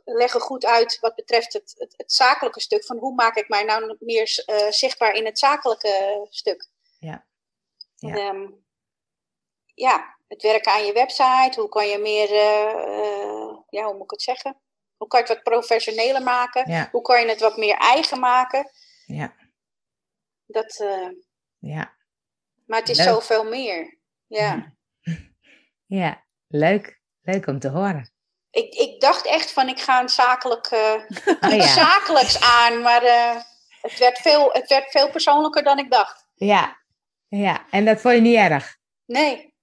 leggen 0.04 0.40
goed 0.40 0.64
uit 0.64 0.98
wat 1.00 1.14
betreft 1.14 1.52
het, 1.52 1.74
het, 1.78 1.94
het 1.96 2.12
zakelijke 2.12 2.60
stuk. 2.60 2.84
Van 2.84 2.98
hoe 2.98 3.14
maak 3.14 3.36
ik 3.36 3.48
mij 3.48 3.64
nou 3.64 3.96
meer 3.98 4.44
zichtbaar 4.68 5.14
in 5.14 5.24
het 5.24 5.38
zakelijke 5.38 6.26
stuk. 6.30 6.68
Ja. 6.98 7.24
Ehm, 7.98 8.46
ja, 9.74 10.13
het 10.34 10.42
werken 10.42 10.72
aan 10.72 10.84
je 10.86 10.92
website. 10.92 11.60
Hoe 11.60 11.68
kan 11.68 11.88
je 11.88 11.98
meer, 11.98 12.30
eh, 12.30 12.70
eh, 12.70 13.56
ja, 13.68 13.84
hoe 13.84 13.94
moet 13.94 14.04
ik 14.04 14.10
het 14.10 14.22
zeggen? 14.22 14.60
Hoe 14.96 15.08
kan 15.08 15.20
je 15.20 15.26
het 15.26 15.34
wat 15.34 15.52
professioneler 15.54 16.22
maken? 16.22 16.70
Ja. 16.70 16.88
Hoe 16.92 17.02
kan 17.02 17.20
je 17.20 17.28
het 17.28 17.40
wat 17.40 17.56
meer 17.56 17.76
eigen 17.76 18.20
maken? 18.20 18.70
Ja. 19.06 19.34
Dat, 20.46 20.80
eh, 20.80 21.08
Ja. 21.58 21.94
maar 22.66 22.78
het 22.78 22.88
is 22.88 22.96
Leuk. 22.98 23.06
zoveel 23.06 23.44
meer. 23.44 23.98
Ja. 24.26 24.72
Ja. 25.86 26.24
Leuk. 26.48 27.00
Leuk 27.22 27.46
om 27.46 27.58
te 27.58 27.68
horen. 27.68 28.12
Ik, 28.50 28.74
ik 28.74 29.00
dacht 29.00 29.26
echt 29.26 29.52
van 29.52 29.68
ik 29.68 29.80
ga 29.80 30.00
een 30.00 30.08
zakelijk, 30.08 30.70
Oh 31.40 31.50
ja. 31.50 31.66
zakelijks 31.66 32.40
aan, 32.40 32.80
maar 32.80 33.02
het, 33.80 33.98
werd 33.98 34.18
veel, 34.18 34.52
het 34.52 34.68
werd 34.68 34.90
veel 34.90 35.10
persoonlijker 35.10 35.62
dan 35.62 35.78
ik 35.78 35.90
dacht. 35.90 36.26
Ja. 36.34 36.82
Ja. 37.28 37.66
En 37.70 37.84
dat 37.84 38.00
vond 38.00 38.14
je 38.14 38.20
niet 38.20 38.36
erg? 38.36 38.76
Nee, 39.04 39.53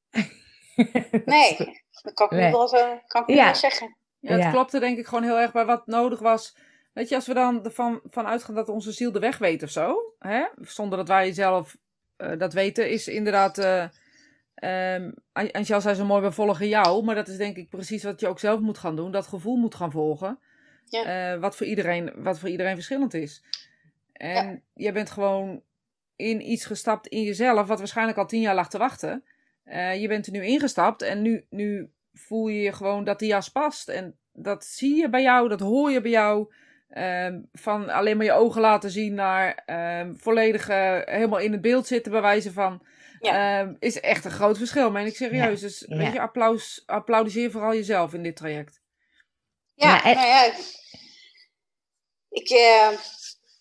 nee. 1.25 1.57
Dat 2.03 2.13
kan 2.13 2.25
ik 2.25 2.31
Nee. 2.31 2.45
nu 2.45 2.51
wel, 2.51 2.67
zo, 2.67 2.99
kan 3.07 3.21
ik 3.21 3.27
nu 3.27 3.35
Ja. 3.35 3.45
wel 3.45 3.55
zeggen. 3.55 3.95
Ja, 4.19 4.31
het 4.33 4.41
Ja. 4.41 4.51
klopte 4.51 4.79
denk 4.79 4.97
ik 4.97 5.05
gewoon 5.05 5.23
heel 5.23 5.39
erg 5.39 5.51
bij 5.51 5.65
wat 5.65 5.87
nodig 5.87 6.19
was. 6.19 6.57
Weet 6.93 7.09
je, 7.09 7.15
als 7.15 7.27
we 7.27 7.33
dan 7.33 7.63
ervan 7.63 8.01
van 8.09 8.25
uitgaan 8.27 8.55
dat 8.55 8.69
onze 8.69 8.91
ziel 8.91 9.11
de 9.11 9.19
weg 9.19 9.37
weet 9.37 9.63
of 9.63 9.69
zo, 9.69 9.95
hè? 10.19 10.43
zonder 10.61 10.97
dat 10.97 11.07
wij 11.07 11.33
zelf 11.33 11.77
eh, 12.17 12.37
dat 12.37 12.53
weten, 12.53 12.89
is 12.89 13.07
inderdaad. 13.07 13.57
eh 13.57 13.83
ehm, 14.55 15.11
An- 15.33 15.51
Angel 15.51 15.81
zei 15.81 15.95
zo 15.95 16.05
mooi, 16.05 16.21
we 16.21 16.31
volgen 16.31 16.67
jou. 16.67 17.03
Maar 17.03 17.15
dat 17.15 17.27
is 17.27 17.37
denk 17.37 17.57
ik 17.57 17.69
precies 17.69 18.03
wat 18.03 18.19
je 18.19 18.27
ook 18.27 18.39
zelf 18.39 18.59
moet 18.59 18.77
gaan 18.77 18.95
doen. 18.95 19.11
Dat 19.11 19.27
gevoel 19.27 19.55
moet 19.55 19.75
gaan 19.75 19.91
volgen. 19.91 20.39
Ja. 20.85 21.33
Eh, 21.33 21.39
wat, 21.39 21.55
voor 21.55 21.65
iedereen, 21.65 22.11
wat 22.15 22.39
voor 22.39 22.49
iedereen 22.49 22.75
verschillend 22.75 23.13
is. 23.13 23.43
En 24.13 24.63
je 24.73 24.91
bent 24.91 25.09
gewoon 25.09 25.61
in 26.15 26.51
iets 26.51 26.65
gestapt 26.65 27.07
in 27.07 27.21
jezelf, 27.23 27.67
wat 27.67 27.77
waarschijnlijk 27.79 28.17
al 28.17 28.25
tien 28.25 28.41
jaar 28.41 28.55
lag 28.55 28.69
te 28.69 28.77
wachten. 28.77 29.23
Eh, 29.63 30.01
je 30.01 30.07
bent 30.07 30.25
er 30.25 30.31
nu 30.31 30.45
ingestapt 30.45 31.01
en 31.01 31.21
nu, 31.21 31.45
nu 31.49 31.91
voel 32.13 32.47
je 32.47 32.61
je 32.61 32.71
gewoon 32.73 33.03
dat 33.03 33.19
die 33.19 33.27
jas 33.27 33.49
past. 33.49 33.87
En 33.89 34.17
dat 34.33 34.65
zie 34.65 34.95
je 34.95 35.09
bij 35.09 35.21
jou, 35.21 35.49
dat 35.49 35.59
hoor 35.59 35.91
je 35.91 36.01
bij 36.01 36.11
jou. 36.11 36.53
Ehm, 36.89 37.39
van 37.53 37.89
alleen 37.89 38.17
maar 38.17 38.25
je 38.25 38.31
ogen 38.33 38.61
laten 38.61 38.91
zien 38.91 39.13
naar 39.13 39.63
ehm, 39.65 40.15
volledig 40.15 40.69
eh, 40.69 40.99
helemaal 41.05 41.39
in 41.39 41.51
het 41.51 41.61
beeld 41.61 41.87
zitten, 41.87 42.11
bij 42.11 42.21
wijze 42.21 42.53
van. 42.53 42.85
ehm, 43.19 43.73
is 43.79 43.99
echt 43.99 44.25
een 44.25 44.31
groot 44.31 44.57
verschil, 44.57 44.91
meen 44.91 45.05
ik 45.05 45.15
serieus. 45.15 45.59
Dus 45.61 45.85
ja. 45.87 45.97
weet 45.97 46.13
je, 46.13 46.19
applaus, 46.21 46.83
applaudisseer 46.85 47.51
vooral 47.51 47.73
jezelf 47.73 48.13
in 48.13 48.23
dit 48.23 48.35
traject. 48.35 48.81
Ja, 49.73 49.87
Ja, 49.95 50.03
en- 50.03 50.15
nou 50.15 50.27
ja. 50.27 50.45
Ik, 52.29 52.49
eh, 52.49 52.57
ja, 52.57 52.91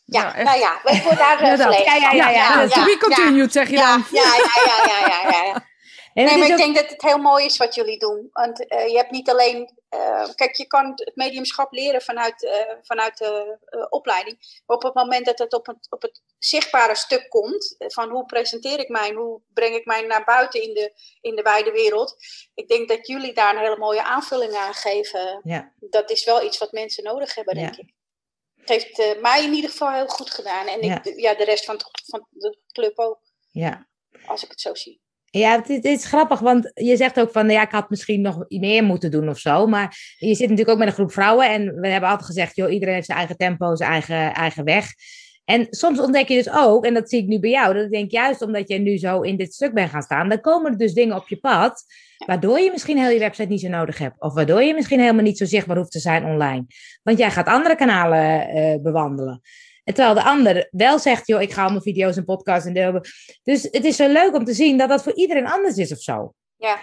Ja, 0.04 0.35
echt. 0.35 0.45
nou 0.45 0.59
ja, 0.59 0.80
ik 0.85 1.02
word 1.02 1.19
daar 1.19 1.45
Ja, 1.45 1.52
uh, 1.52 1.59
dat. 1.59 1.85
Ja, 1.85 1.95
ja, 1.95 2.11
ja, 2.12 2.30
ja. 2.30 2.69
to 2.69 2.85
be 2.85 2.97
continued, 3.00 3.52
zeg 3.52 3.69
je 3.69 3.76
ja, 3.76 3.90
dan. 3.92 4.04
Ja, 4.11 4.23
ja, 4.23 4.85
ja, 4.87 5.07
ja, 5.09 5.30
ja, 5.45 5.69
Nee, 6.14 6.38
maar 6.38 6.49
ik 6.49 6.57
denk 6.57 6.75
dat 6.76 6.90
het 6.90 7.02
heel 7.02 7.19
mooi 7.19 7.45
is 7.45 7.57
wat 7.57 7.75
jullie 7.75 7.99
doen. 7.99 8.29
Want 8.33 8.67
eh, 8.69 8.88
je 8.88 8.97
hebt 8.97 9.11
niet 9.11 9.31
alleen. 9.31 9.79
eh, 9.88 10.29
kijk, 10.35 10.55
je 10.57 10.67
kan 10.67 10.87
het 10.95 11.12
mediumschap 11.17 11.73
leren 11.73 12.02
vanuit, 12.02 12.45
eh, 12.45 12.75
vanuit 12.83 13.19
de 13.19 13.87
opleiding. 13.90 14.62
Maar 14.67 14.76
op 14.76 14.83
het 14.83 14.95
moment 14.95 15.26
dat 15.26 15.38
het 15.38 15.52
op 15.52 15.67
het, 15.67 15.87
op 15.90 16.02
het 16.02 16.23
zichtbare 16.38 16.95
stuk 16.95 17.29
komt. 17.29 17.75
van 17.79 18.11
hoe 18.11 18.26
presenteer 18.26 18.79
ik 18.79 18.88
mij 18.88 19.09
en 19.09 19.14
hoe 19.14 19.40
breng 19.55 19.75
ik 19.75 19.85
mij 19.85 20.02
naar 20.02 20.25
buiten 20.25 20.62
in 20.62 20.75
de, 20.75 20.93
in 21.21 21.35
de 21.37 21.43
wijde 21.43 21.71
wereld. 21.71 22.17
Ik 22.55 22.69
denk 22.69 22.88
dat 22.88 23.07
jullie 23.07 23.33
daar 23.33 23.55
een 23.55 23.61
hele 23.62 23.79
mooie 23.79 24.02
aanvulling 24.02 24.55
aan 24.55 24.75
geven. 24.75 25.40
Ja. 25.45 25.73
Dat 25.76 26.11
is 26.11 26.25
wel 26.25 26.45
iets 26.45 26.59
wat 26.59 26.73
mensen 26.73 27.05
nodig 27.05 27.35
hebben, 27.35 27.55
denk 27.55 27.75
Ja. 27.75 27.83
ik. 27.83 27.93
Het 28.57 28.69
heeft 28.69 29.21
mij 29.21 29.45
in 29.45 29.52
ieder 29.52 29.71
geval 29.71 29.93
heel 29.93 30.07
goed 30.07 30.31
gedaan. 30.31 30.67
En 30.67 30.83
Ja. 30.83 30.97
ik, 30.97 31.02
de- 31.05 31.21
ja, 31.21 31.35
de 31.35 31.45
rest 31.45 31.64
van, 31.64 31.75
het- 31.75 32.02
van 32.07 32.26
de 32.31 32.59
club 32.73 32.99
ook, 32.99 33.19
Ja. 33.50 33.87
als 34.26 34.43
ik 34.45 34.50
het 34.50 34.61
zo 34.61 34.75
zie. 34.75 35.00
Ja, 35.31 35.57
het 35.57 35.69
is, 35.69 35.77
het 35.77 35.85
is 35.85 36.05
grappig, 36.05 36.41
want 36.41 36.71
je 36.75 36.97
zegt 36.97 37.21
ook 37.21 37.31
van, 37.31 37.51
ja, 37.51 37.63
ik 37.63 37.71
had 37.71 37.91
misschien 37.91 38.21
nog 38.21 38.45
meer 38.49 38.85
moeten 38.85 39.11
doen 39.11 39.29
of 39.29 39.39
zo. 39.39 39.67
Maar 39.67 40.15
je 40.19 40.35
zit 40.35 40.49
natuurlijk 40.49 40.71
ook 40.71 40.79
met 40.79 40.87
een 40.87 40.95
groep 40.95 41.13
vrouwen 41.13 41.51
en 41.51 41.81
we 41.81 41.89
hebben 41.89 42.09
altijd 42.09 42.27
gezegd, 42.27 42.57
joh, 42.57 42.73
iedereen 42.73 42.95
heeft 42.95 43.07
zijn 43.07 43.19
eigen 43.19 43.37
tempo, 43.37 43.75
zijn 43.75 43.91
eigen, 43.91 44.35
eigen 44.35 44.65
weg. 44.65 44.93
En 45.45 45.67
soms 45.71 46.01
ontdek 46.01 46.29
je 46.29 46.35
dus 46.35 46.51
ook, 46.53 46.85
en 46.85 46.95
dat 46.95 47.11
zie 47.11 47.23
ik 47.23 47.27
nu 47.27 47.40
bij 47.40 47.51
jou, 47.51 47.75
dat 47.75 47.85
ik 47.85 47.90
denk 47.90 48.11
juist 48.11 48.43
omdat 48.43 48.69
je 48.69 48.79
nu 48.79 48.99
zo 48.99 49.21
in 49.21 49.37
dit 49.37 49.55
stuk 49.55 49.75
bent 49.75 49.90
gaan 49.90 50.03
staan, 50.03 50.29
dan 50.29 50.40
komen 50.40 50.73
er 50.73 50.79
dus 50.79 50.93
dingen 50.93 51.16
op 51.16 51.29
je 51.29 51.37
pad, 51.37 51.85
waardoor 52.27 52.59
je 52.59 52.71
misschien 52.71 52.99
heel 52.99 53.11
je 53.11 53.19
website 53.19 53.49
niet 53.49 53.61
zo 53.61 53.69
nodig 53.69 53.99
hebt. 53.99 54.21
Of 54.21 54.35
waardoor 54.35 54.62
je 54.62 54.75
misschien 54.75 55.01
helemaal 55.01 55.23
niet 55.23 55.38
zo 55.38 55.45
zichtbaar 55.45 55.77
hoeft 55.77 55.93
te 55.93 55.99
zijn 55.99 56.25
online. 56.25 56.64
Want 57.03 57.19
jij 57.19 57.31
gaat 57.31 57.47
andere 57.47 57.77
kanalen 57.77 58.49
eh, 58.49 58.81
bewandelen. 58.83 59.40
En 59.85 59.95
terwijl 59.95 60.14
de 60.14 60.23
ander 60.25 60.69
wel 60.71 60.99
zegt, 60.99 61.27
joh, 61.27 61.43
ik 61.43 61.53
ga 61.53 61.62
allemaal 61.62 61.81
video's 61.81 62.16
en 62.16 62.25
podcasts 62.25 62.66
en 62.66 62.73
deel. 62.75 63.01
Dus 63.43 63.62
het 63.62 63.85
is 63.85 63.97
zo 63.97 64.07
leuk 64.09 64.35
om 64.35 64.45
te 64.45 64.53
zien 64.55 64.79
dat 64.79 64.88
dat 64.88 65.03
voor 65.03 65.14
iedereen 65.14 65.47
anders 65.47 65.77
is 65.77 65.93
of 65.93 65.99
zo. 66.01 66.33
Ja. 66.57 66.75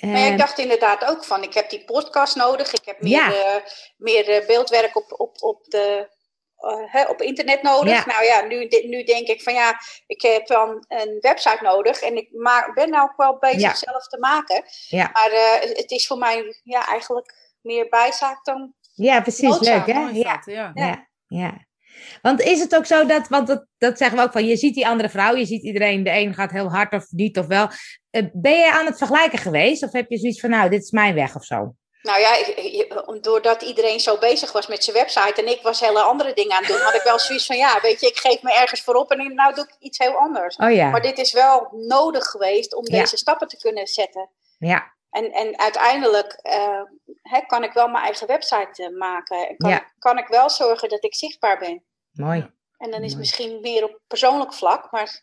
Maar 0.00 0.10
ja, 0.10 0.26
En- 0.26 0.32
ik 0.32 0.38
dacht 0.38 0.58
inderdaad 0.58 1.04
ook 1.04 1.24
van, 1.24 1.42
ik 1.42 1.54
heb 1.54 1.70
die 1.70 1.84
podcast 1.84 2.36
nodig. 2.36 2.72
Ik 2.72 2.84
heb 2.84 3.00
meer, 3.02 3.10
Ja. 3.10 3.32
eh, 3.32 3.62
meer 3.96 4.28
eh, 4.28 4.46
beeldwerk 4.46 4.96
op, 4.96 5.14
op, 5.20 5.42
op, 5.42 5.64
de, 5.64 6.08
eh, 6.56 6.92
hè, 6.92 7.02
op 7.04 7.22
internet 7.22 7.62
nodig. 7.62 7.92
Ja. 7.92 8.12
Nou 8.12 8.24
ja, 8.24 8.40
nu, 8.42 8.68
nu 8.88 9.04
denk 9.04 9.28
ik 9.28 9.42
van 9.42 9.54
ja, 9.54 9.80
ik 10.06 10.22
heb 10.22 10.48
wel 10.48 10.84
een, 10.88 11.18
website 11.20 11.58
nodig. 11.62 12.00
En 12.00 12.16
ik 12.16 12.28
maak, 12.32 12.74
ben 12.74 12.90
nou 12.90 13.08
ook 13.10 13.16
wel 13.16 13.38
bezig 13.38 13.60
Ja. 13.60 13.74
zelf 13.74 14.06
te 14.06 14.18
maken. 14.18 14.62
Ja. 14.88 15.10
Maar 15.12 15.30
eh, 15.30 15.76
het 15.76 15.90
is 15.90 16.06
voor 16.06 16.18
mij 16.18 16.60
ja, 16.62 16.86
eigenlijk 16.86 17.34
meer 17.60 17.88
bijzaak 17.88 18.44
dan... 18.44 18.74
ja, 18.94 19.20
precies, 19.20 19.48
noodzaak, 19.48 19.86
leuk 19.86 19.96
hè? 19.96 20.08
Ja, 20.08 20.40
ja. 21.26 21.66
Want 22.22 22.40
is 22.40 22.60
het 22.60 22.76
ook 22.76 22.86
zo 22.86 23.06
dat, 23.06 23.28
want 23.28 23.46
dat, 23.46 23.64
dat 23.78 23.98
zeggen 23.98 24.18
we 24.18 24.24
ook 24.24 24.32
van, 24.32 24.46
je 24.46 24.56
ziet 24.56 24.74
die 24.74 24.86
andere 24.86 25.08
vrouw, 25.08 25.34
je 25.36 25.46
ziet 25.46 25.62
iedereen, 25.62 26.02
de 26.04 26.10
een 26.10 26.34
gaat 26.34 26.50
heel 26.50 26.70
hard 26.70 26.92
of 26.94 27.04
niet 27.10 27.38
of 27.38 27.46
wel. 27.46 27.68
Eh, 28.10 28.22
ben 28.32 28.58
je 28.58 28.72
aan 28.72 28.86
het 28.86 28.98
vergelijken 28.98 29.38
geweest? 29.38 29.82
Of 29.82 29.92
heb 29.92 30.10
je 30.10 30.18
zoiets 30.18 30.40
van, 30.40 30.50
nou, 30.50 30.70
dit 30.70 30.82
is 30.82 30.90
mijn 30.90 31.14
weg 31.14 31.36
of 31.36 31.44
zo? 31.44 31.74
Nou 32.02 32.20
ja, 32.20 32.36
ik- 32.36 33.02
doordat 33.20 33.62
iedereen 33.62 34.00
zo 34.00 34.18
bezig 34.18 34.52
was 34.52 34.66
met 34.66 34.84
zijn 34.84 34.96
website 34.96 35.40
en 35.42 35.48
ik 35.48 35.62
was 35.62 35.80
hele 35.80 36.00
andere 36.00 36.32
dingen 36.34 36.52
aan 36.56 36.62
het 36.62 36.72
doen, 36.72 36.80
had 36.80 36.94
ik 36.94 37.02
wel 37.02 37.18
zoiets 37.18 37.46
van 37.46 37.56
ja, 37.56 37.78
weet 37.82 38.00
je, 38.00 38.06
ik 38.06 38.16
geef 38.16 38.42
me 38.42 38.54
ergens 38.54 38.82
voor 38.82 38.94
op 38.94 39.10
en 39.10 39.34
nou 39.34 39.54
doe 39.54 39.64
ik 39.64 39.76
iets 39.78 39.98
heel 39.98 40.14
anders. 40.16 40.56
Oh 40.56 40.72
ja, 40.72 40.90
Maar 40.90 41.00
dit 41.00 41.18
is 41.18 41.32
wel 41.32 41.68
nodig 41.86 42.24
geweest 42.24 42.74
om 42.74 42.84
Ja. 42.86 43.00
deze 43.00 43.16
stappen 43.16 43.48
te 43.48 43.56
kunnen 43.58 43.86
zetten. 43.86 44.30
ja, 44.58 44.92
En, 45.10 45.32
en 45.32 45.58
uiteindelijk 45.58 46.32
eh, 46.42 46.82
hè, 47.22 47.40
kan 47.46 47.64
ik 47.64 47.72
wel 47.72 47.88
mijn 47.88 48.04
eigen 48.04 48.26
website 48.26 48.84
eh, 48.84 48.98
maken. 48.98 49.48
En 49.48 49.56
kan, 49.56 49.70
Ja. 49.70 49.92
kan 49.98 50.18
ik 50.18 50.26
wel 50.26 50.50
zorgen 50.50 50.88
dat 50.88 51.04
ik 51.04 51.14
zichtbaar 51.14 51.58
ben. 51.58 51.84
Mooi. 52.18 52.50
En 52.76 52.90
dan 52.90 53.00
is 53.02 53.06
Mooi. 53.06 53.16
misschien 53.16 53.60
meer 53.60 53.84
op 53.84 54.00
persoonlijk 54.06 54.54
vlak. 54.54 54.90
Maar 54.92 55.22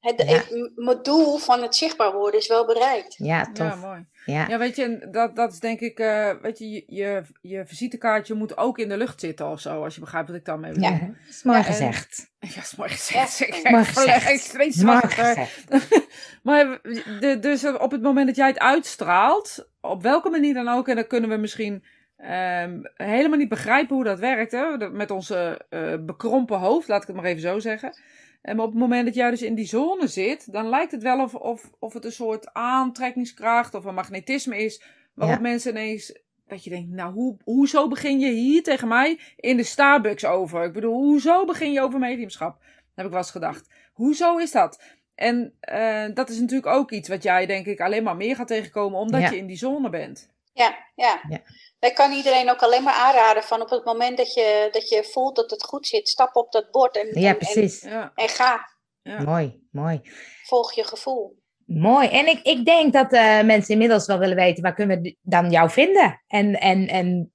het, 0.00 0.22
Ja. 0.22 0.24
het- 0.24 0.72
mijn 0.74 1.02
doel 1.02 1.36
van 1.38 1.62
het 1.62 1.76
zichtbaar 1.76 2.12
worden 2.12 2.40
is 2.40 2.46
wel 2.48 2.66
bereikt. 2.66 3.14
Ja, 3.18 3.24
Ja, 3.38 3.52
tof. 3.52 3.80
mooi. 3.80 4.06
Ja, 4.24 4.48
Ja, 4.48 4.58
weet 4.58 4.76
je, 4.76 5.08
dat, 5.10 5.36
dat 5.36 5.52
is 5.52 5.58
denk 5.60 5.80
ik, 5.80 5.98
eh, 5.98 6.30
weet 6.42 6.58
je, 6.58 6.70
je, 6.70 6.84
je, 6.86 7.22
je 7.40 7.66
visitekaartje 7.66 8.34
moet 8.34 8.56
ook 8.56 8.78
in 8.78 8.88
de 8.88 8.96
lucht 8.96 9.20
zitten 9.20 9.46
of 9.50 9.60
zo, 9.60 9.84
als 9.84 9.94
je 9.94 10.00
begrijpt 10.00 10.28
wat 10.28 10.36
ik 10.36 10.44
daarmee 10.44 10.72
bedoel. 10.72 10.88
Ja, 10.90 10.98
dat 10.98 11.28
is 11.28 11.42
mooi 11.42 11.58
Ja, 11.58 11.64
en- 11.66 11.70
gezegd. 11.72 12.32
Ja, 12.54 12.60
is 12.60 12.76
mooi 12.76 12.90
gezegd. 12.90 13.38
Ja. 13.38 13.46
Ik- 13.46 13.70
Mooi 13.70 13.82
ik 13.82 13.88
verleg 13.88 14.22
gezegd. 14.26 14.82
Mooi 14.82 15.00
gezegd. 15.00 15.64
maar 16.42 16.80
de, 17.20 17.36
dus 17.40 17.64
op 17.66 17.90
het 17.90 18.02
moment 18.02 18.26
dat 18.26 18.36
jij 18.36 18.46
het 18.48 18.58
uitstraalt, 18.58 19.68
op 19.80 20.02
welke 20.02 20.30
manier 20.30 20.54
dan 20.54 20.68
ook, 20.68 20.88
en 20.88 20.94
dan 20.94 21.06
kunnen 21.06 21.30
we 21.30 21.36
misschien 21.36 21.84
ehm, 22.16 22.80
helemaal 22.94 23.38
niet 23.38 23.48
begrijpen 23.48 23.94
hoe 23.94 24.04
dat 24.04 24.18
werkt, 24.18 24.52
hè, 24.52 24.90
met 24.90 25.10
onze 25.10 25.60
eh, 25.70 25.94
bekrompen 26.00 26.58
hoofd, 26.58 26.88
laat 26.88 27.00
ik 27.02 27.06
het 27.06 27.16
maar 27.16 27.24
even 27.24 27.40
zo 27.42 27.58
zeggen. 27.58 27.96
En 28.42 28.60
op 28.60 28.70
het 28.70 28.78
moment 28.78 29.04
dat 29.04 29.14
jij 29.14 29.30
dus 29.30 29.42
in 29.42 29.54
die 29.54 29.66
zone 29.66 30.06
zit, 30.06 30.52
dan 30.52 30.68
lijkt 30.68 30.92
het 30.92 31.02
wel 31.02 31.20
of, 31.22 31.34
of, 31.34 31.70
of 31.78 31.92
het 31.92 32.04
een 32.04 32.12
soort 32.12 32.52
aantrekkingskracht 32.52 33.74
of 33.74 33.84
een 33.84 33.94
magnetisme 33.94 34.56
is, 34.56 34.82
waarop 35.14 35.36
Ja. 35.36 35.42
mensen 35.42 35.70
ineens, 35.70 36.18
dat 36.46 36.64
je 36.64 36.70
denkt, 36.70 36.90
nou, 36.90 37.12
hoe, 37.12 37.36
hoezo 37.44 37.88
begin 37.88 38.18
je 38.20 38.30
hier 38.30 38.62
tegen 38.62 38.88
mij 38.88 39.18
in 39.36 39.56
de 39.56 39.62
Starbucks 39.62 40.24
over? 40.24 40.64
Ik 40.64 40.72
bedoel, 40.72 40.94
hoezo 40.94 41.44
begin 41.44 41.72
je 41.72 41.80
over 41.80 41.98
mediumschap? 41.98 42.62
heb 42.94 43.04
ik 43.04 43.10
wel 43.10 43.20
eens 43.20 43.30
gedacht. 43.30 43.68
Hoezo 43.92 44.36
is 44.36 44.50
dat? 44.50 44.82
En 45.14 45.52
eh, 45.60 46.04
dat 46.14 46.28
is 46.28 46.38
natuurlijk 46.40 46.66
ook 46.76 46.90
iets 46.90 47.08
wat 47.08 47.22
jij, 47.22 47.46
denk 47.46 47.66
ik, 47.66 47.80
alleen 47.80 48.02
maar 48.02 48.16
meer 48.16 48.36
gaat 48.36 48.46
tegenkomen 48.46 48.98
omdat 48.98 49.20
Ja. 49.20 49.30
je 49.30 49.36
in 49.36 49.46
die 49.46 49.56
zone 49.56 49.88
bent. 49.90 50.30
Ja, 50.52 50.74
ja. 50.94 51.20
Ja. 51.28 51.40
Ik 51.84 51.94
kan 51.94 52.12
iedereen 52.12 52.50
ook 52.50 52.62
alleen 52.62 52.82
maar 52.82 52.94
aanraden 52.94 53.42
van 53.42 53.60
op 53.60 53.70
het 53.70 53.84
moment 53.84 54.16
dat 54.16 54.34
je, 54.34 54.68
dat 54.70 54.88
je 54.88 55.04
voelt 55.04 55.36
dat 55.36 55.50
het 55.50 55.64
goed 55.64 55.86
zit, 55.86 56.08
stap 56.08 56.36
op 56.36 56.52
dat 56.52 56.70
bord 56.70 56.96
en, 56.96 57.20
Ja, 57.20 57.28
en, 57.28 57.36
precies. 57.36 57.80
Ja, 57.80 58.02
en, 58.02 58.10
en 58.14 58.28
ga. 58.28 58.68
ja. 59.02 59.22
Mooi, 59.22 59.66
mooi. 59.70 60.00
Volg 60.42 60.72
je 60.72 60.84
gevoel. 60.84 61.42
Mooi. 61.66 62.08
En 62.08 62.26
ik, 62.26 62.42
ik 62.42 62.64
denk 62.64 62.92
dat 62.92 63.12
eh, 63.12 63.42
mensen 63.42 63.72
inmiddels 63.72 64.06
wel 64.06 64.18
willen 64.18 64.36
weten, 64.36 64.62
waar 64.62 64.74
kunnen 64.74 65.00
we 65.02 65.16
dan 65.22 65.50
jou 65.50 65.70
vinden? 65.70 66.22
En, 66.26 66.60
en, 66.60 66.88
en 66.88 67.32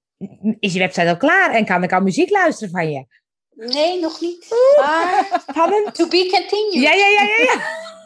is 0.60 0.74
je 0.74 0.80
website 0.80 1.10
al 1.10 1.18
klaar? 1.18 1.52
En 1.52 1.66
kan 1.66 1.84
ik 1.84 1.94
al 1.94 2.02
muziek 2.02 2.30
luisteren 2.30 2.72
van 2.72 2.92
je? 2.92 3.06
Nee, 3.50 4.00
nog 4.00 4.22
niet. 4.22 4.48
Maar 4.78 5.44
to 5.94 6.08
be 6.08 6.28
continued. 6.32 6.74
Ja, 6.74 6.94
ja, 6.94 7.08
ja, 7.08 7.24
ja. 7.24 7.38
ja. 7.38 7.62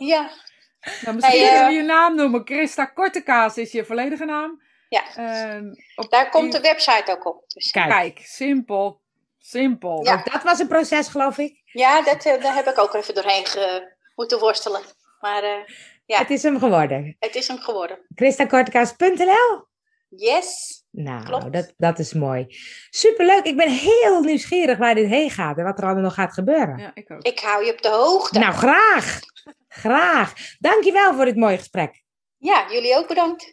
Ja. 0.07 0.29
Nou, 1.01 1.15
misschien 1.15 1.39
Hey, 1.39 1.47
eh, 1.47 1.49
kunnen 1.49 1.67
we 1.67 1.73
je 1.73 1.81
naam 1.81 2.15
noemen. 2.15 2.41
Christa 2.45 2.85
Kortekaas 2.85 3.57
is 3.57 3.71
je 3.71 3.85
volledige 3.85 4.25
naam. 4.25 4.61
Ja. 4.93 5.15
Ehm, 5.15 5.73
op 5.95 6.09
Daar 6.09 6.29
komt 6.29 6.51
de 6.51 6.59
website 6.59 7.11
ook 7.11 7.25
op. 7.25 7.43
Dus, 7.47 7.71
Kijk, 7.71 7.89
Kijk, 7.89 8.19
simpel. 8.23 9.01
Simpel. 9.39 10.05
Ja. 10.05 10.23
dat 10.23 10.43
was 10.43 10.59
een 10.59 10.67
proces, 10.67 11.07
geloof 11.07 11.37
ik. 11.37 11.61
ja, 11.65 12.01
dat, 12.01 12.25
eh, 12.25 12.41
daar 12.41 12.55
heb 12.55 12.67
ik 12.67 12.77
ook 12.79 12.93
even 12.93 13.13
doorheen 13.13 13.45
ge, 13.45 13.93
moeten 14.15 14.39
worstelen. 14.39 14.81
Maar 15.19 15.43
uh, 15.43 15.49
ja. 16.05 16.17
Het 16.17 16.29
is 16.29 16.43
hem 16.43 16.59
geworden. 16.59 17.15
Het 17.19 17.35
is 17.35 17.47
hem 17.47 17.57
geworden. 17.57 17.99
ChristaKortkaas.nl 18.15 19.65
Yes. 20.15 20.81
Nou, 20.91 21.25
Klopt. 21.25 21.53
dat, 21.53 21.73
dat 21.77 21.99
is 21.99 22.13
mooi. 22.13 22.45
Superleuk. 22.89 23.43
Ik 23.43 23.57
ben 23.57 23.69
heel 23.69 24.21
nieuwsgierig 24.21 24.77
waar 24.77 24.95
dit 24.95 25.07
heen 25.07 25.29
gaat 25.29 25.57
en 25.57 25.63
wat 25.63 25.77
er 25.77 25.83
allemaal 25.83 26.03
nog 26.03 26.13
gaat 26.13 26.33
gebeuren. 26.33 26.77
Ja, 26.77 26.91
ik 26.93 27.11
ook. 27.11 27.21
Ik 27.21 27.39
hou 27.39 27.65
je 27.65 27.71
op 27.71 27.81
de 27.81 27.89
hoogte. 27.89 28.39
Nou, 28.39 28.53
graag. 28.53 29.19
Graag. 29.67 30.33
Dankjewel 30.59 31.13
voor 31.13 31.25
dit 31.25 31.35
mooie 31.35 31.57
gesprek. 31.57 32.03
Ja, 32.37 32.65
jullie 32.71 32.97
ook 32.97 33.07
bedankt. 33.07 33.51